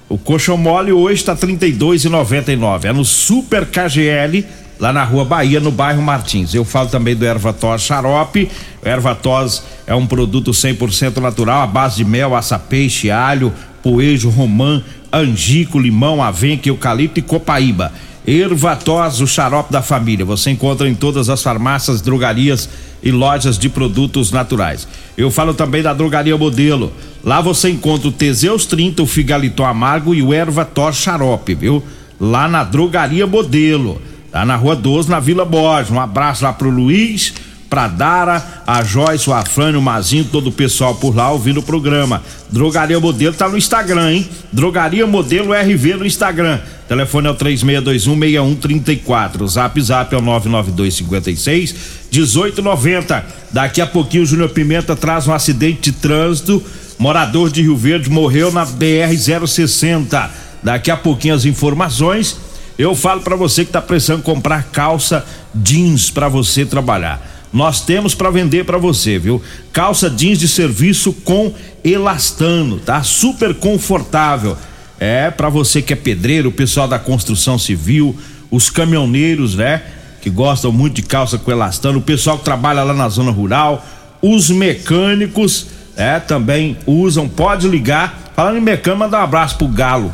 O 0.09 0.17
coxão 0.17 0.57
mole 0.57 0.91
hoje 0.91 1.23
tá 1.23 1.35
32,99. 1.35 2.85
É 2.85 2.93
no 2.93 3.05
Super 3.05 3.65
KGL, 3.67 4.45
lá 4.79 4.91
na 4.91 5.03
Rua 5.03 5.23
Bahia, 5.23 5.59
no 5.59 5.71
bairro 5.71 6.01
Martins. 6.01 6.53
Eu 6.55 6.65
falo 6.65 6.89
também 6.89 7.15
do 7.15 7.25
Ervatos 7.25 7.83
Xarope. 7.83 8.49
O 8.83 8.87
Ervatos 8.87 9.63
é 9.85 9.93
um 9.93 10.07
produto 10.07 10.51
100% 10.51 11.17
natural, 11.17 11.61
à 11.61 11.67
base 11.67 11.97
de 11.97 12.05
mel, 12.05 12.35
açapeixe, 12.35 13.11
alho, 13.11 13.53
poejo, 13.83 14.29
romã, 14.29 14.81
angico, 15.11 15.77
limão, 15.77 16.23
avenca, 16.23 16.69
eucalipto 16.69 17.19
e 17.19 17.21
copaíba. 17.21 17.91
Ervatos, 18.25 19.19
o 19.19 19.27
xarope 19.27 19.71
da 19.71 19.81
família. 19.81 20.25
Você 20.25 20.49
encontra 20.49 20.87
em 20.87 20.95
todas 20.95 21.29
as 21.29 21.43
farmácias, 21.43 22.01
drogarias 22.01 22.69
e 23.03 23.11
lojas 23.11 23.57
de 23.57 23.67
produtos 23.67 24.31
naturais. 24.31 24.87
Eu 25.17 25.29
falo 25.29 25.53
também 25.53 25.83
da 25.83 25.93
Drogaria 25.93 26.37
Modelo. 26.37 26.93
Lá 27.21 27.41
você 27.41 27.69
encontra 27.69 28.07
o 28.07 28.11
Teseus 28.13 28.65
30, 28.65 29.03
o 29.03 29.05
Figaliton 29.05 29.65
Amargo 29.65 30.15
e 30.15 30.23
o 30.23 30.33
Ervatos 30.33 30.95
Xarope, 30.95 31.53
viu? 31.53 31.83
Lá 32.19 32.47
na 32.47 32.63
Drogaria 32.63 33.27
Modelo. 33.27 34.01
Tá 34.31 34.45
na 34.45 34.55
Rua 34.55 34.75
12, 34.75 35.09
na 35.09 35.19
Vila 35.19 35.43
Borges. 35.43 35.91
Um 35.91 35.99
abraço 35.99 36.45
lá 36.45 36.53
pro 36.53 36.69
Luiz, 36.69 37.33
pra 37.73 37.87
Dara, 37.87 38.61
a 38.67 38.83
Joyce, 38.83 39.27
o 39.27 39.33
Afrânio, 39.33 39.79
o 39.79 39.81
Mazinho, 39.81 40.25
todo 40.25 40.49
o 40.49 40.51
pessoal 40.51 40.93
por 40.93 41.15
lá 41.15 41.31
ouvindo 41.31 41.59
o 41.59 41.63
programa. 41.63 42.21
Drogaria 42.51 42.99
Modelo 42.99 43.33
tá 43.33 43.49
no 43.49 43.57
Instagram, 43.57 44.11
hein? 44.11 44.29
Drogaria 44.51 45.07
Modelo 45.07 45.53
RV 45.53 45.95
no 45.95 46.05
Instagram. 46.05 46.59
Telefone 46.87 47.29
é 47.29 47.31
o 47.31 47.35
36216134. 47.35 49.47
Zap 49.47 49.81
Zap 49.81 50.13
é 50.13 50.17
o 50.19 50.21
99256 50.21 51.75
1890. 52.11 53.25
Daqui 53.51 53.81
a 53.81 53.87
pouquinho 53.87 54.21
o 54.21 54.27
Júnior 54.27 54.49
Pimenta 54.49 54.95
traz 54.95 55.27
um 55.27 55.33
acidente 55.33 55.89
de 55.89 55.93
trânsito. 55.93 56.61
Morador 56.99 57.49
de 57.49 57.63
Rio 57.63 57.75
Verde 57.75 58.07
morreu 58.07 58.51
na 58.51 58.65
BR 58.65 59.17
060. 59.47 60.29
Daqui 60.61 60.91
a 60.91 60.95
pouquinho 60.95 61.33
as 61.33 61.45
informações. 61.45 62.37
Eu 62.77 62.93
falo 62.93 63.21
pra 63.21 63.35
você 63.35 63.65
que 63.65 63.71
tá 63.71 63.81
precisando 63.81 64.21
comprar 64.21 64.65
calça 64.65 65.25
jeans 65.55 66.11
pra 66.11 66.29
você 66.29 66.67
trabalhar. 66.67 67.32
Nós 67.53 67.81
temos 67.81 68.15
pra 68.15 68.31
vender 68.31 68.65
pra 68.65 68.79
você, 68.79 69.19
viu? 69.19 69.39
Calça 69.71 70.09
jeans 70.09 70.39
de 70.39 70.47
serviço 70.47 71.13
com 71.13 71.53
elastano, 71.83 72.79
tá? 72.79 73.03
Super 73.03 73.53
confortável. 73.53 74.57
É 74.99 75.29
pra 75.29 75.49
você 75.49 75.81
que 75.81 75.93
é 75.93 75.95
pedreiro, 75.95 76.49
o 76.49 76.51
pessoal 76.51 76.87
da 76.87 76.97
construção 76.97 77.59
civil, 77.59 78.17
os 78.49 78.71
caminhoneiros, 78.71 79.53
né? 79.53 79.83
Que 80.19 80.31
gostam 80.31 80.71
muito 80.71 80.95
de 80.95 81.03
calça 81.03 81.37
com 81.37 81.51
elastano, 81.51 81.99
o 81.99 82.01
pessoal 82.01 82.39
que 82.39 82.43
trabalha 82.43 82.81
lá 82.83 82.93
na 82.93 83.07
zona 83.07 83.29
rural, 83.29 83.85
os 84.19 84.49
mecânicos, 84.49 85.67
é, 85.95 86.19
também 86.19 86.77
usam, 86.87 87.29
pode 87.29 87.67
ligar. 87.67 88.31
Falando 88.35 88.57
em 88.57 88.61
mecânico, 88.61 88.99
manda 88.99 89.19
um 89.19 89.21
abraço 89.21 89.57
pro 89.57 89.67
Galo. 89.67 90.11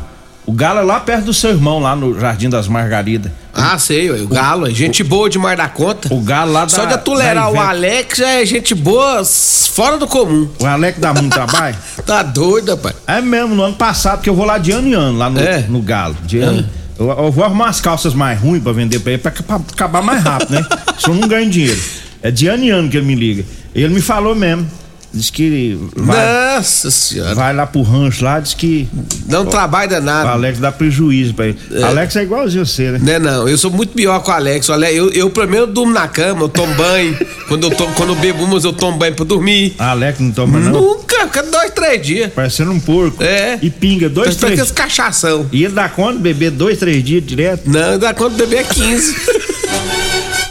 O 0.50 0.52
Galo 0.52 0.80
é 0.80 0.82
lá 0.82 0.98
perto 0.98 1.26
do 1.26 1.32
seu 1.32 1.50
irmão, 1.50 1.78
lá 1.78 1.94
no 1.94 2.18
Jardim 2.18 2.50
das 2.50 2.66
Margaridas. 2.66 3.30
Ah, 3.54 3.78
sei, 3.78 4.10
o 4.10 4.26
Galo, 4.26 4.66
é 4.66 4.70
gente 4.74 5.04
boa 5.04 5.30
demais 5.30 5.56
da 5.56 5.68
conta. 5.68 6.12
O 6.12 6.20
Galo 6.20 6.50
lá 6.50 6.64
da. 6.64 6.68
Só 6.70 6.86
de 6.86 6.98
tolerar 6.98 7.52
o. 7.52 7.60
Alex 7.60 8.18
é 8.18 8.44
gente 8.44 8.74
boa 8.74 9.24
fora 9.24 9.96
do 9.96 10.08
comum. 10.08 10.48
O 10.58 10.66
Alex 10.66 10.98
dá 10.98 11.14
muito 11.14 11.32
trabalho? 11.32 11.76
Tá 12.04 12.24
doido, 12.24 12.72
rapaz. 12.72 12.96
É 13.06 13.20
mesmo, 13.20 13.54
no 13.54 13.62
ano 13.62 13.76
passado, 13.76 14.22
que 14.22 14.28
eu 14.28 14.34
vou 14.34 14.44
lá 14.44 14.58
de 14.58 14.72
ano 14.72 14.88
em 14.88 14.94
ano, 14.94 15.16
lá 15.18 15.30
no, 15.30 15.38
É? 15.38 15.60
no 15.68 15.80
Galo. 15.80 16.16
De 16.24 16.40
ano. 16.40 16.68
Eu, 16.98 17.08
eu 17.08 17.30
vou 17.30 17.44
arrumar 17.44 17.68
as 17.68 17.80
calças 17.80 18.12
mais 18.12 18.40
ruins 18.40 18.60
pra 18.60 18.72
vender 18.72 18.98
pra 18.98 19.12
ele, 19.12 19.22
pra, 19.22 19.30
pra 19.30 19.54
acabar 19.54 20.02
mais 20.02 20.20
rápido, 20.20 20.50
né? 20.54 20.66
Eu 21.06 21.14
não 21.14 21.28
ganho 21.28 21.48
dinheiro. 21.48 21.80
É 22.20 22.32
de 22.32 22.48
ano 22.48 22.64
em 22.64 22.70
ano 22.70 22.88
que 22.88 22.96
ele 22.96 23.06
me 23.06 23.14
liga. 23.14 23.44
Ele 23.72 23.94
me 23.94 24.00
falou 24.00 24.34
mesmo. 24.34 24.68
Diz 25.12 25.28
que 25.30 25.76
vai, 25.96 26.54
Nossa 26.56 26.90
senhora. 26.90 27.34
vai 27.34 27.52
lá 27.54 27.66
pro 27.66 27.82
rancho 27.82 28.24
lá, 28.24 28.38
diz 28.38 28.54
que 28.54 28.88
Não 29.28 29.44
trabalho 29.44 29.88
o 29.88 29.94
danado. 29.94 30.28
Alex 30.28 30.58
dá 30.60 30.70
prejuízo 30.70 31.34
pra 31.34 31.48
ele. 31.48 31.58
Alex 31.82 32.14
é 32.16 32.22
igualzinho 32.22 32.64
você, 32.64 32.92
né? 32.92 32.98
Né, 33.02 33.18
não, 33.18 33.48
eu 33.48 33.58
sou 33.58 33.70
muito 33.72 33.92
pior 33.92 34.20
que 34.22 34.30
o 34.30 34.32
Alex. 34.32 34.68
O 34.68 34.72
Ale- 34.72 34.94
Eu, 34.96 35.10
eu 35.10 35.28
primeiro 35.30 35.66
durmo 35.66 35.92
na 35.92 36.06
cama, 36.06 36.42
eu 36.42 36.48
tomo 36.48 36.72
banho. 36.74 37.18
quando, 37.48 37.64
eu 37.64 37.70
tomo, 37.74 37.92
quando 37.94 38.10
eu 38.10 38.16
bebo 38.16 38.44
umas, 38.44 38.64
eu 38.64 38.72
tomo 38.72 38.98
banho 38.98 39.14
pra 39.14 39.24
dormir. 39.24 39.74
Alex 39.78 40.20
não 40.20 40.30
toma 40.30 40.60
não. 40.60 40.72
Nunca, 40.80 41.26
fica 41.26 41.42
dois, 41.42 41.70
três 41.72 42.06
dias. 42.06 42.32
Parecendo 42.32 42.70
um 42.70 42.78
porco. 42.80 43.22
É. 43.22 43.58
E 43.60 43.68
pinga 43.68 44.08
dois, 44.08 44.26
Parece 44.36 44.38
três. 44.40 44.52
aqueles 44.60 44.70
cachação. 44.72 45.46
E 45.52 45.64
ele 45.64 45.74
dá 45.74 45.88
conta 45.88 46.14
de 46.14 46.18
beber 46.22 46.50
dois, 46.52 46.78
três 46.78 47.02
dias 47.02 47.24
direto. 47.26 47.68
Não, 47.68 47.98
dá 47.98 48.14
conta 48.14 48.36
de 48.36 48.46
beber 48.46 48.64
15. 48.66 49.16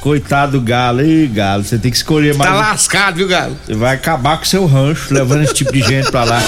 Coitado 0.01 0.53
do 0.53 0.61
galo, 0.61 1.01
ei, 1.01 1.27
galo, 1.27 1.63
você 1.63 1.77
tem 1.77 1.91
que 1.91 1.97
escolher 1.97 2.33
mais. 2.35 2.49
Tá 2.49 2.55
lascado, 2.57 3.15
viu, 3.17 3.27
Galo? 3.27 3.57
Você 3.65 3.75
vai 3.75 3.95
acabar 3.95 4.37
com 4.37 4.45
seu 4.45 4.65
rancho, 4.65 5.13
levando 5.13 5.43
esse 5.43 5.53
tipo 5.53 5.71
de 5.73 5.81
gente 5.81 6.09
pra 6.09 6.23
lá. 6.23 6.41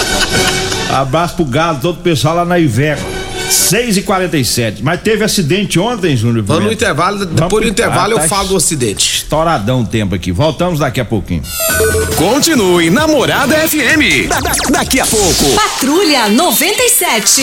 Abraço 0.90 1.34
pro 1.36 1.44
galo, 1.44 1.78
todo 1.80 1.98
o 1.98 2.02
pessoal 2.02 2.34
lá 2.36 2.44
na 2.44 2.58
Iveco. 2.58 3.02
6 3.50 3.98
e 3.98 4.02
47 4.02 4.82
Mas 4.82 5.02
teve 5.02 5.22
acidente 5.22 5.78
ontem, 5.78 6.16
Júnior. 6.16 6.42
Vamos 6.42 6.64
no 6.64 6.72
intervalo, 6.72 7.26
depois 7.26 7.62
do 7.66 7.70
intervalo 7.70 8.14
Ah, 8.14 8.20
tá 8.20 8.24
eu 8.24 8.28
falo 8.28 8.48
do 8.48 8.56
acidente. 8.56 9.16
Estouradão 9.18 9.82
o 9.82 9.86
tempo 9.86 10.14
aqui. 10.14 10.32
Voltamos 10.32 10.78
daqui 10.78 11.00
a 11.00 11.04
pouquinho. 11.04 11.42
Continue 12.16 12.88
Namorada 12.88 13.54
FM. 13.68 14.26
Da- 14.28 14.40
da- 14.40 14.52
daqui 14.70 14.98
a 15.00 15.06
pouco. 15.06 15.44
Patrulha 15.54 16.28
97. 16.28 17.42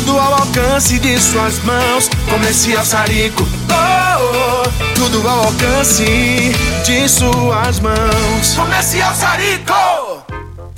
tudo 0.00 0.18
ao 0.18 0.34
alcance 0.34 0.98
de 0.98 1.20
suas 1.20 1.58
mãos. 1.64 2.08
Comercial 2.30 2.84
Sarico. 2.84 3.46
Oh, 3.68 4.64
oh, 4.64 4.94
tudo 4.94 5.26
ao 5.28 5.44
alcance 5.44 6.52
de 6.84 7.08
suas 7.08 7.80
mãos. 7.80 8.54
Comercial 8.56 9.14
Sarico. 9.14 10.09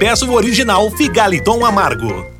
peça 0.00 0.24
o 0.24 0.32
original 0.32 0.90
Figaliton 0.92 1.62
Amargo. 1.62 2.39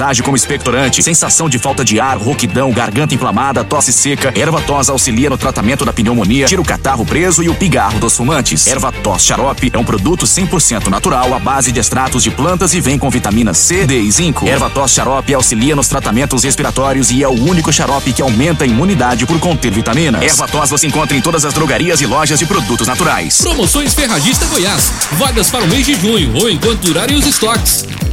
age 0.00 0.22
como 0.22 0.36
expectorante. 0.36 1.02
Sensação 1.02 1.48
de 1.48 1.58
falta 1.58 1.84
de 1.84 2.00
ar, 2.00 2.16
rouquidão, 2.16 2.70
garganta 2.72 3.14
inflamada, 3.14 3.62
tosse 3.64 3.92
seca. 3.92 4.32
Erva 4.36 4.60
tos 4.60 4.88
auxilia 4.88 5.30
no 5.30 5.38
tratamento 5.38 5.84
da 5.84 5.92
pneumonia, 5.92 6.46
tira 6.46 6.60
o 6.60 6.64
catarro 6.64 7.04
preso 7.04 7.42
e 7.42 7.48
o 7.48 7.54
pigarro 7.54 7.98
dos 7.98 8.16
fumantes. 8.16 8.66
Erva 8.66 8.92
tos 8.92 9.22
xarope 9.22 9.70
é 9.72 9.78
um 9.78 9.84
produto 9.84 10.26
100% 10.26 10.88
natural 10.88 11.34
à 11.34 11.38
base 11.38 11.72
de 11.72 11.80
extratos 11.80 12.22
de 12.22 12.30
plantas 12.30 12.74
e 12.74 12.80
vem 12.80 12.98
com 12.98 13.10
vitamina 13.10 13.54
C, 13.54 13.86
D 13.86 14.00
e 14.00 14.10
zinco. 14.10 14.46
Erva 14.46 14.70
tos 14.70 14.92
xarope 14.92 15.34
auxilia 15.34 15.76
nos 15.76 15.88
tratamentos 15.88 16.44
respiratórios 16.44 17.10
e 17.10 17.22
é 17.22 17.28
o 17.28 17.32
único 17.32 17.72
xarope 17.72 18.12
que 18.12 18.22
aumenta 18.22 18.64
a 18.64 18.66
imunidade 18.66 19.26
por 19.26 19.38
conter 19.38 19.70
vitaminas. 19.70 20.22
Erva 20.22 20.48
tos 20.48 20.70
você 20.70 20.86
encontra 20.86 21.16
em 21.16 21.20
todas 21.20 21.44
as 21.44 21.54
drogarias 21.54 22.00
e 22.00 22.06
lojas 22.06 22.38
de 22.38 22.46
produtos 22.46 22.86
naturais. 22.86 23.38
Promoções 23.38 23.94
Ferragista 23.94 24.46
Goiás. 24.46 24.92
Vagas 25.12 25.50
para 25.50 25.64
o 25.64 25.68
mês 25.68 25.86
de 25.86 25.94
junho 25.94 26.34
ou 26.36 26.48
enquanto 26.48 26.80
durarem 26.80 27.16
os 27.16 27.26
estoques. 27.26 27.84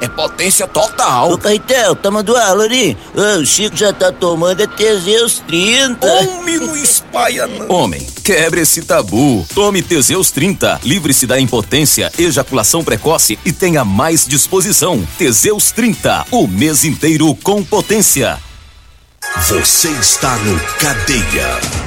é 0.00 0.08
potência 0.08 0.66
total. 0.66 1.32
Ô, 1.32 1.38
Caetel, 1.38 1.94
tá 1.96 2.10
mandando? 2.10 2.36
Ô, 2.36 3.40
o 3.40 3.46
Chico 3.46 3.76
já 3.76 3.92
tá 3.92 4.12
tomando 4.12 4.60
é 4.62 4.66
Teseus 4.66 5.42
30. 5.46 6.06
Homem, 6.06 6.58
não 6.58 6.76
espalha 6.76 7.46
não. 7.46 7.68
Homem, 7.68 8.06
quebre 8.24 8.60
esse 8.60 8.82
tabu. 8.82 9.46
Tome 9.54 9.82
Teseus 9.82 10.30
30. 10.30 10.80
Livre-se 10.84 11.26
da 11.26 11.40
impotência, 11.40 12.12
ejaculação 12.18 12.84
precoce 12.84 13.38
e 13.44 13.52
tenha 13.52 13.84
mais 13.84 14.26
disposição. 14.26 15.06
Teseus 15.18 15.70
30. 15.70 16.26
O 16.30 16.46
mês 16.46 16.84
inteiro 16.84 17.34
com 17.42 17.62
potência. 17.64 18.38
Você 19.48 19.88
está 19.90 20.36
no 20.38 20.58
Cadeia. 20.78 21.85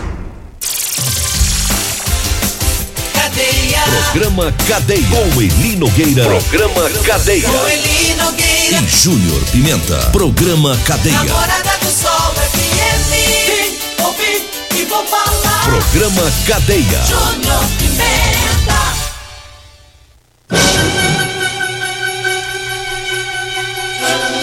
Cadeia. 3.40 3.80
Programa 4.12 4.54
Cadeia. 4.68 5.08
Com 5.08 5.42
Eli 5.42 5.78
Nogueira. 5.78 6.26
Programa 6.26 6.90
Cadeia. 7.06 7.48
Com 7.48 7.70
Eli 7.70 8.14
Nogueira. 8.16 8.82
E 8.84 8.88
Júnior 8.90 9.42
Pimenta. 9.54 9.98
Programa 10.12 10.78
Cadeia. 10.84 11.24
Namorada 11.24 11.78
do 11.80 11.86
Sol 11.86 12.34
FM. 12.36 13.12
Vim, 13.48 14.04
ouvi 14.04 14.44
e 14.78 14.84
vou 14.84 15.06
falar. 15.06 15.64
Programa 15.64 16.30
Cadeia. 16.46 17.02
Júnior 17.08 17.66
Pimenta. 17.78 19.10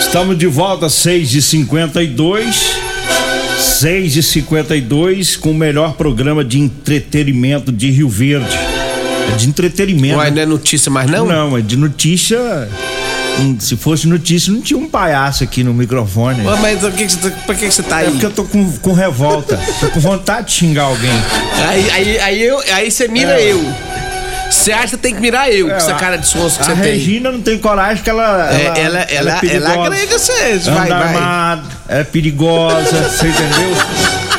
Estamos 0.00 0.38
de 0.38 0.46
volta, 0.46 0.88
6 0.88 1.35
e 1.35 1.42
52 1.42 2.87
6 3.59 4.16
e 4.16 4.22
52 4.22 5.37
com 5.37 5.50
o 5.50 5.54
melhor 5.54 5.94
programa 5.94 6.42
de 6.42 6.59
entretenimento 6.59 7.70
de 7.70 7.90
Rio 7.90 8.09
Verde. 8.09 8.75
É 9.32 9.36
de 9.36 9.48
entretenimento. 9.48 10.18
Ué, 10.18 10.30
não 10.30 10.42
é 10.42 10.46
notícia 10.46 10.90
mais 10.90 11.10
não? 11.10 11.26
Não, 11.26 11.56
é 11.58 11.60
de 11.60 11.76
notícia. 11.76 12.38
Hum, 13.38 13.56
Se 13.60 13.76
fosse 13.76 14.06
notícia, 14.08 14.50
não 14.52 14.60
tinha 14.62 14.78
um 14.78 14.88
palhaço 14.88 15.44
aqui 15.44 15.62
no 15.62 15.74
microfone. 15.74 16.44
Ué, 16.46 16.58
mas 16.60 16.78
por 16.80 16.92
que, 16.92 17.08
você 17.08 17.16
tá, 17.30 17.36
por 17.44 17.54
que, 17.54 17.70
você 17.70 17.82
tá 17.82 17.96
aí? 17.96 18.06
É 18.06 18.10
porque 18.10 18.26
eu 18.26 18.30
tô 18.30 18.44
com, 18.44 18.72
com 18.78 18.92
revolta. 18.92 19.58
tô 19.80 19.88
com 19.90 20.00
vontade 20.00 20.46
de 20.46 20.52
xingar 20.52 20.84
alguém. 20.84 21.10
Aí, 21.68 21.90
aí, 21.90 22.18
aí, 22.20 22.42
eu, 22.42 22.58
aí 22.72 22.90
você 22.90 23.08
mira 23.08 23.38
É. 23.40 23.52
eu. 23.52 23.62
Você 24.48 24.70
acha 24.72 24.96
que 24.96 25.02
tem 25.02 25.12
que 25.12 25.20
mirar 25.20 25.50
eu, 25.52 25.66
com 25.68 25.74
essa 25.74 25.94
cara 25.94 26.16
de 26.16 26.26
sonso 26.28 26.56
que 26.56 26.62
a 26.62 26.66
você 26.76 26.80
tem. 26.80 26.92
Regina 26.92 27.32
não 27.32 27.42
tem 27.42 27.58
coragem 27.58 28.02
que 28.02 28.08
ela. 28.08 28.48
É, 28.54 28.64
ela, 28.66 28.78
ela- 28.78 29.06
ela- 29.10 29.32
é 29.32 29.40
perigosa. 29.40 29.72
ela 29.72 29.86
agrega 29.86 30.18
você, 30.18 30.32
vai, 30.70 30.86
Anda 30.86 30.98
vai. 30.98 31.14
armada, 31.14 31.62
é 31.88 32.04
perigosa, 32.04 33.02
você 33.10 33.26
entendeu? 33.26 33.76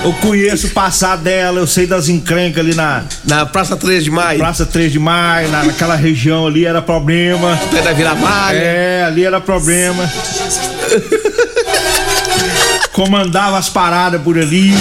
Eu 0.04 0.14
conheço 0.14 0.68
o 0.68 0.70
passado 0.70 1.24
dela, 1.24 1.60
eu 1.60 1.68
sei 1.68 1.86
das 1.86 2.08
encrencas 2.08 2.64
ali 2.66 2.76
na. 2.76 3.04
Na 3.26 3.46
Praça 3.46 3.76
3 3.76 4.04
de 4.04 4.12
Maio. 4.12 4.40
Praça 4.40 4.66
3 4.66 4.92
de 4.92 5.00
Maio, 5.00 5.50
na- 5.50 5.64
naquela 5.64 5.96
região 5.96 6.48
ali 6.48 6.66
era 6.66 6.82
problema. 6.82 7.60
Pé 7.72 7.82
da 7.82 7.94
Vila. 7.94 8.16
É, 8.54 9.04
ali 9.06 9.26
era 9.26 9.42
problema. 9.42 10.10
Comandava 12.94 13.58
as 13.58 13.70
paradas 13.70 14.22
por 14.22 14.38
ali. 14.38 14.74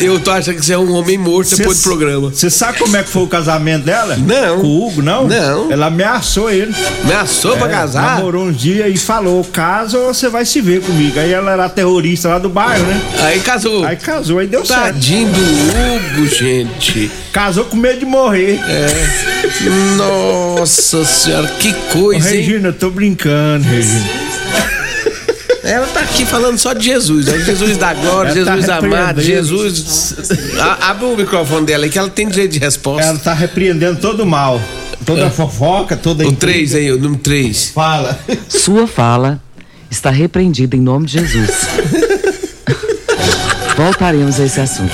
Eu, 0.00 0.12
eu 0.14 0.20
tô 0.20 0.30
achando 0.30 0.56
que 0.56 0.64
você 0.64 0.72
é 0.72 0.78
um 0.78 0.92
homem 0.94 1.18
morto 1.18 1.54
depois 1.54 1.78
do 1.78 1.82
programa. 1.82 2.30
Você 2.30 2.48
sabe 2.48 2.78
como 2.78 2.96
é 2.96 3.02
que 3.02 3.10
foi 3.10 3.22
o 3.22 3.26
casamento 3.26 3.84
dela? 3.84 4.16
Não. 4.16 4.60
Com 4.60 4.66
o 4.66 4.86
Hugo, 4.86 5.02
não? 5.02 5.26
Não. 5.28 5.70
Ela 5.70 5.86
ameaçou 5.86 6.50
ele. 6.50 6.74
Ameaçou 7.04 7.56
pra 7.56 7.66
É, 7.68 7.70
casar? 7.70 8.16
Namorou 8.16 8.46
uns 8.46 8.56
dias 8.58 8.92
e 8.92 8.96
falou: 8.96 9.44
caso 9.44 9.98
ou 9.98 10.14
você 10.14 10.28
vai 10.28 10.44
se 10.46 10.60
ver 10.60 10.80
comigo. 10.80 11.18
Aí 11.20 11.32
ela 11.32 11.52
era 11.52 11.68
terrorista 11.68 12.28
lá 12.28 12.38
do 12.38 12.48
bairro, 12.48 12.84
né? 12.84 13.00
Aí 13.20 13.40
casou. 13.40 13.84
Aí 13.84 13.96
casou, 13.96 14.38
aí 14.38 14.46
deu 14.46 14.64
certo. 14.64 14.82
Tadinho 14.84 15.28
do 15.28 15.40
Hugo, 15.40 16.26
gente. 16.34 17.10
Casou 17.32 17.64
com 17.66 17.76
medo 17.76 17.98
de 18.00 18.06
morrer. 18.06 18.58
É. 18.66 19.96
Nossa 19.96 21.04
senhora, 21.04 21.46
que 21.58 21.72
coisa, 21.92 22.28
Ô, 22.28 22.32
hein? 22.32 22.36
Regina, 22.40 22.68
eu 22.68 22.72
tô 22.72 22.90
brincando, 22.90 23.64
Regina. 23.68 24.27
Ela 25.70 25.86
tá 25.88 26.00
aqui 26.00 26.24
falando 26.24 26.56
só 26.58 26.72
de 26.72 26.84
Jesus, 26.84 27.26
né? 27.26 27.38
Jesus 27.40 27.76
da 27.76 27.92
glória, 27.94 28.30
Ela 28.30 28.44
tá 28.44 28.54
Jesus 28.56 28.68
amado, 28.70 28.82
repreendendo. 29.20 29.20
Jesus. 29.20 30.14
A- 30.58 30.90
Abre 30.90 31.04
o 31.06 31.16
microfone 31.16 31.66
dela 31.66 31.84
aí 31.84 31.90
que 31.90 31.98
ela 31.98 32.08
tem 32.10 32.28
direito 32.28 32.52
de 32.52 32.58
resposta. 32.58 33.06
Ela 33.08 33.18
tá 33.18 33.34
repreendendo 33.34 34.00
todo 34.00 34.22
o 34.22 34.26
mal. 34.26 34.60
Toda 35.06 35.26
a 35.26 35.30
fofoca, 35.30 35.96
toda 35.96 36.24
a 36.24 36.26
O 36.26 36.30
intriga. 36.30 36.52
3 36.58 36.74
aí, 36.74 36.92
o 36.92 36.98
número 36.98 37.20
3. 37.22 37.70
Fala. 37.74 38.18
Sua 38.48 38.86
fala 38.86 39.40
está 39.90 40.10
repreendida 40.10 40.76
em 40.76 40.80
nome 40.80 41.06
de 41.06 41.12
Jesus. 41.20 41.50
Voltaremos 43.76 44.40
a 44.40 44.44
esse 44.44 44.60
assunto. 44.60 44.92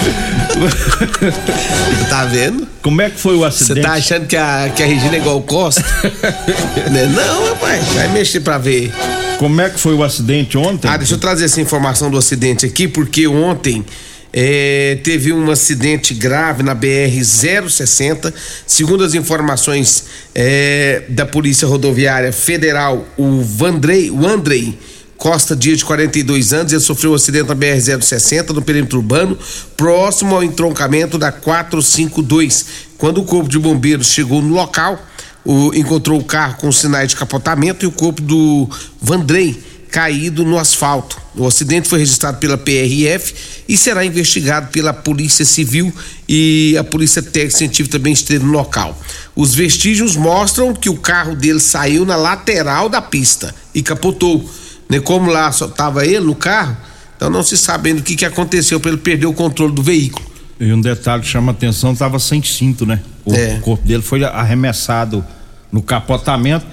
Tá 2.11 2.25
vendo? 2.27 2.69
Como 2.83 3.01
é 3.01 3.09
que 3.09 3.19
foi 3.19 3.35
o 3.35 3.39
Você 3.41 3.47
acidente? 3.47 3.87
tá 3.87 3.93
achando 3.95 4.27
que 4.27 4.37
a, 4.37 4.71
que 4.77 4.83
a 4.83 4.87
Regina 4.87 5.15
é 5.17 5.19
igual 5.19 5.39
o 5.39 5.43
Costa? 5.43 5.83
Né? 6.93 7.07
Não, 7.07 7.49
rapaz, 7.49 7.83
vai 7.95 8.09
mexer 8.09 8.41
pra 8.41 8.59
ver. 8.59 8.93
Como 9.39 9.61
é 9.61 9.69
que 9.69 9.79
foi 9.79 9.95
o 9.95 10.03
acidente 10.03 10.57
ontem? 10.57 10.89
Ah, 10.89 10.97
deixa 10.97 11.15
eu 11.15 11.19
trazer 11.19 11.45
essa 11.45 11.61
informação 11.61 12.11
do 12.11 12.17
acidente 12.17 12.65
aqui, 12.65 12.87
porque 12.87 13.27
ontem 13.27 13.85
é, 14.33 14.99
teve 15.03 15.33
um 15.33 15.51
acidente 15.51 16.15
grave 16.15 16.63
na 16.63 16.75
BR-060. 16.75 18.33
Segundo 18.67 19.05
as 19.05 19.15
informações 19.15 20.05
é, 20.35 21.03
da 21.09 21.27
Polícia 21.27 21.67
Rodoviária 21.67 22.33
Federal, 22.33 23.07
o 23.17 23.43
Vandrei, 23.43 24.11
o 24.11 24.27
Andrei 24.27 24.79
Costa 25.17 25.57
Dias, 25.57 25.79
de 25.79 25.85
42 25.85 26.53
anos, 26.53 26.73
ele 26.73 26.83
sofreu 26.83 27.13
um 27.13 27.15
acidente 27.15 27.49
na 27.49 27.55
BR-060 27.55 28.51
no 28.51 28.61
perímetro 28.61 28.99
urbano, 28.99 29.39
próximo 29.77 30.35
ao 30.35 30.43
entroncamento 30.43 31.17
da 31.17 31.33
452. 31.33 32.67
Quando 32.99 33.23
o 33.23 33.25
corpo 33.25 33.49
de 33.49 33.59
bombeiros 33.59 34.09
chegou 34.09 34.43
no 34.43 34.53
local, 34.55 35.01
o- 35.45 35.73
encontrou 35.75 36.19
o 36.19 36.25
carro 36.25 36.57
com 36.59 36.71
sinais 36.73 37.09
de 37.09 37.17
capotamento 37.17 37.85
e 37.85 37.89
o 37.89 37.93
corpo 37.93 38.21
do 38.23 38.69
Vandrei 39.01 39.63
caído 39.91 40.45
no 40.45 40.59
asfalto. 40.59 41.17
O 41.37 41.47
acidente 41.47 41.89
foi 41.89 42.01
registrado 42.01 42.39
pela 42.39 42.59
PRF 42.59 43.33
e 43.69 43.77
será 43.77 44.05
investigado 44.05 44.69
pela 44.73 44.93
Polícia 44.93 45.45
Civil 45.45 45.93
e 46.29 46.77
a 46.77 46.83
Polícia 46.83 47.23
Técnica 47.23 47.57
Científica 47.59 47.97
também 47.99 48.13
esteve 48.13 48.45
no 48.45 48.51
local. 48.53 49.01
Os 49.37 49.55
vestígios 49.55 50.17
mostram 50.17 50.75
que 50.75 50.91
o 50.91 50.97
carro 50.97 51.37
dele 51.37 51.61
saiu 51.61 52.05
na 52.05 52.17
lateral 52.17 52.89
da 52.89 53.01
pista 53.01 53.55
e 53.73 53.83
capotou. 53.83 54.49
Né? 54.89 54.99
Como 54.99 55.31
lá 55.31 55.53
só 55.53 55.67
estava 55.67 56.05
ele 56.05 56.25
no 56.27 56.35
carro, 56.35 56.77
então 57.17 57.31
não 57.31 57.45
se 57.45 57.57
sabe 57.57 57.93
o 57.93 58.03
que, 58.03 58.17
que 58.17 58.25
aconteceu 58.25 58.81
para 58.81 58.91
ele 58.91 59.01
perder 59.01 59.27
o 59.27 59.33
controle 59.33 59.73
do 59.73 59.83
veículo. 59.83 60.27
E 60.61 60.73
um 60.73 60.81
detalhe 60.81 61.23
que 61.23 61.29
chama 61.29 61.53
atenção, 61.53 61.95
tava 61.95 62.19
sem 62.19 62.43
cinto, 62.43 62.87
né? 62.87 63.01
O 63.25 63.35
É. 63.35 63.59
corpo 63.59 63.85
dele 63.87 64.03
foi 64.03 64.23
arremessado 64.25 65.25
no 65.73 65.83
capotamento 65.83 66.65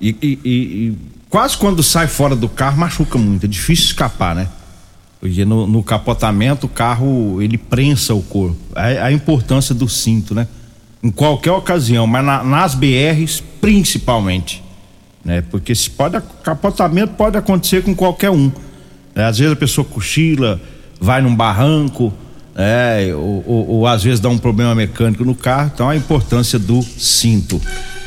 e, 0.00 0.08
e- 0.20 0.38
e- 0.44 0.48
e 0.88 0.96
quase 1.30 1.56
quando 1.56 1.82
sai 1.82 2.08
fora 2.08 2.34
do 2.34 2.48
carro 2.48 2.78
machuca 2.78 3.16
muito, 3.16 3.44
é 3.44 3.48
difícil 3.48 3.84
escapar, 3.86 4.34
né? 4.34 4.48
Porque 5.20 5.44
no, 5.44 5.66
no 5.66 5.82
capotamento 5.82 6.66
o 6.66 6.68
carro 6.68 7.40
ele 7.42 7.56
prensa 7.58 8.14
o 8.14 8.22
corpo. 8.22 8.56
A, 8.74 9.06
a 9.06 9.12
importância 9.12 9.74
do 9.74 9.88
cinto, 9.88 10.34
né? 10.34 10.46
Em 11.02 11.10
qualquer 11.10 11.52
ocasião, 11.52 12.06
mas 12.06 12.24
na- 12.24 12.42
nas 12.42 12.74
BRs 12.74 13.42
principalmente, 13.60 14.62
né? 15.24 15.42
Porque 15.48 15.74
se 15.74 15.88
pode 15.90 16.20
capotamento 16.42 17.14
pode 17.14 17.36
acontecer 17.36 17.82
com 17.84 17.94
qualquer 17.94 18.30
um. 18.30 18.50
né? 19.14 19.24
Às 19.26 19.38
vezes 19.38 19.52
a 19.52 19.56
pessoa 19.56 19.84
cochila, 19.84 20.60
vai 21.00 21.20
num 21.22 21.34
barranco, 21.34 22.12
é, 22.58 23.10
ou, 23.14 23.44
ou- 23.46 23.68
ou 23.68 23.86
às 23.86 24.02
vezes 24.02 24.18
dá 24.18 24.28
um 24.28 24.36
problema 24.36 24.74
mecânico 24.74 25.24
no 25.24 25.34
carro, 25.34 25.70
então 25.72 25.88
a 25.88 25.94
importância 25.96 26.58
do 26.58 26.82
cinto. 26.82 27.60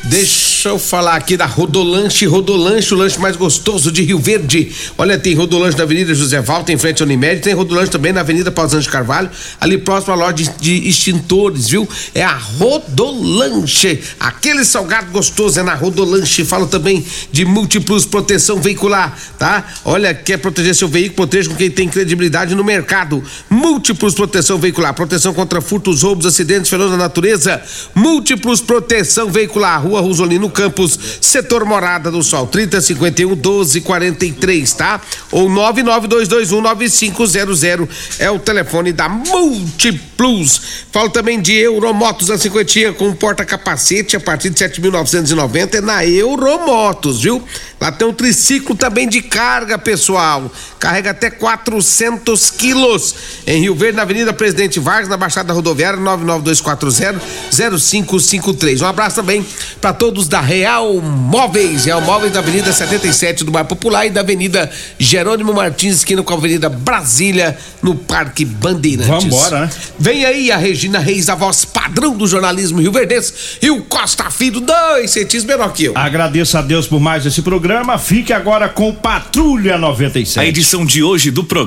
Deixa 0.04 0.51
eu 0.70 0.78
falar 0.78 1.16
aqui 1.16 1.36
da 1.36 1.46
Rodolanche, 1.46 2.26
Rodolanche, 2.26 2.94
o 2.94 2.98
lanche 2.98 3.20
mais 3.20 3.36
gostoso 3.36 3.92
de 3.92 4.04
Rio 4.04 4.20
Verde. 4.20 4.72
Olha, 4.98 5.18
tem 5.18 5.34
Rodolanche 5.34 5.78
na 5.78 5.84
Avenida 5.84 6.14
José 6.14 6.40
Valta, 6.42 6.72
em 6.72 6.78
frente 6.78 7.02
ao 7.02 7.08
Unimed, 7.08 7.42
tem 7.42 7.54
Rodolanche 7.54 7.90
também 7.90 8.14
na 8.14 8.22
Avenida 8.22 8.52
Pausante 8.52 8.88
Carvalho, 8.88 9.30
ali 9.60 9.78
próximo 9.78 10.14
à 10.14 10.16
loja 10.16 10.34
de, 10.34 10.50
de 10.60 10.88
extintores, 10.88 11.70
viu? 11.70 11.88
É 12.14 12.24
a 12.24 12.36
Rodolanche, 12.36 14.00
aquele 14.20 14.64
salgado 14.64 15.12
gostoso 15.12 15.60
é 15.60 15.64
na 15.64 15.74
Rodolanche. 15.74 16.46
Falo 16.46 16.68
também 16.68 17.04
de 17.32 17.46
Múltiplos 17.46 18.06
Proteção 18.06 18.62
Veicular, 18.62 19.18
tá? 19.40 19.66
Olha, 19.84 20.14
quer 20.14 20.38
proteger 20.38 20.76
seu 20.76 20.88
veículo, 20.88 21.16
proteja 21.16 21.50
com 21.50 21.56
quem 21.56 21.72
tem 21.72 21.90
credibilidade 21.90 22.54
no 22.54 22.64
mercado. 22.64 23.24
Múltiplos 23.50 24.14
Proteção 24.14 24.58
Veicular, 24.60 24.94
proteção 24.94 25.34
contra 25.34 25.62
furtos, 25.62 26.04
roubos, 26.04 26.26
acidentes, 26.26 26.70
fenômenos 26.70 26.98
da 26.98 27.04
natureza. 27.04 27.62
Múltiplos 27.96 28.62
Proteção 28.62 29.32
Veicular, 29.32 29.82
Rua 29.82 30.02
Rosolino 30.02 30.51
Campos, 30.52 31.00
setor 31.20 31.66
Morada 31.66 32.12
do 32.12 32.22
Sol, 32.22 32.46
3051 32.48 33.30
1243, 33.30 34.74
tá? 34.74 35.02
Ou 35.32 35.50
99221 35.50 36.62
9500 36.62 38.20
é 38.20 38.30
o 38.30 38.38
telefone 38.38 38.92
da 38.92 39.10
Múltiplos. 39.10 40.62
Falo 40.92 41.10
também 41.10 41.42
de 41.42 41.54
Euromotos, 41.54 42.30
a 42.30 42.38
cinquentinha 42.38 42.94
com 42.94 43.12
porta-capacete 43.14 44.16
a 44.16 44.20
partir 44.20 44.50
de 44.50 44.64
7.990 44.64 45.76
é 45.76 45.82
na 45.82 46.06
Euromotos, 46.06 47.22
viu? 47.22 47.44
Lá 47.80 47.92
tem 47.92 48.08
um 48.08 48.14
triciclo 48.14 48.76
também 48.76 49.08
de 49.08 49.22
carga, 49.22 49.80
pessoal. 49.80 50.52
Carrega 50.78 51.12
até 51.12 51.32
400 51.32 52.52
quilos. 52.52 53.16
Em 53.48 53.62
Rio 53.62 53.74
Verde, 53.74 53.96
na 53.96 54.02
Avenida 54.04 54.34
Presidente 54.34 54.78
Vargas, 54.80 55.10
na 55.10 55.18
Baixada 55.18 55.52
Rodoviária, 55.54 55.98
99240-0553. 56.00 58.82
Um 58.82 58.86
abraço 58.86 59.16
também 59.16 59.46
para 59.80 59.94
todos 59.94 60.28
da 60.28 60.41
Real 60.42 61.00
Móveis. 61.00 61.86
Real 61.86 62.02
Móveis 62.02 62.34
da 62.34 62.40
Avenida 62.40 62.74
77 62.74 63.44
do 63.44 63.52
Bairro 63.52 63.68
Popular 63.68 64.06
e 64.06 64.10
da 64.10 64.22
Avenida 64.22 64.70
Jerônimo 65.00 65.54
Martins, 65.54 65.98
esquina 65.98 66.24
com 66.24 66.34
a 66.34 66.38
Avenida 66.38 66.70
Brasília, 66.70 67.58
no 67.82 67.96
Parque 67.96 68.44
Bandeirantes. 68.44 69.26
Vambora, 69.26 69.62
né? 69.62 69.70
Vem 69.98 70.26
aí 70.26 70.52
a 70.52 70.58
Regina 70.58 71.00
Reis, 71.00 71.30
a 71.30 71.36
voz 71.36 71.66
padrão 71.66 72.18
do 72.18 72.28
jornalismo 72.28 72.80
rio 72.80 72.92
verdense, 72.92 73.34
e 73.62 73.70
o 73.70 73.82
Costa 73.84 74.30
Filho, 74.30 74.60
dois 74.60 75.12
centímetros 75.12 75.46
menor 75.46 75.74
que 75.74 75.86
eu. 75.86 75.94
Agradeço 75.96 76.58
a 76.58 76.62
Deus 76.62 76.88
por 76.88 77.00
mais 77.00 77.26
esse 77.26 77.42
programa. 77.42 77.98
Fique 77.98 78.34
agora 78.34 78.68
com 78.68 78.94
Patrulha 78.94 79.78
97. 79.78 80.40
A 80.40 80.48
edição 80.48 80.86
de 80.86 81.04
hoje 81.04 81.32
do 81.32 81.44
programa 81.44 81.62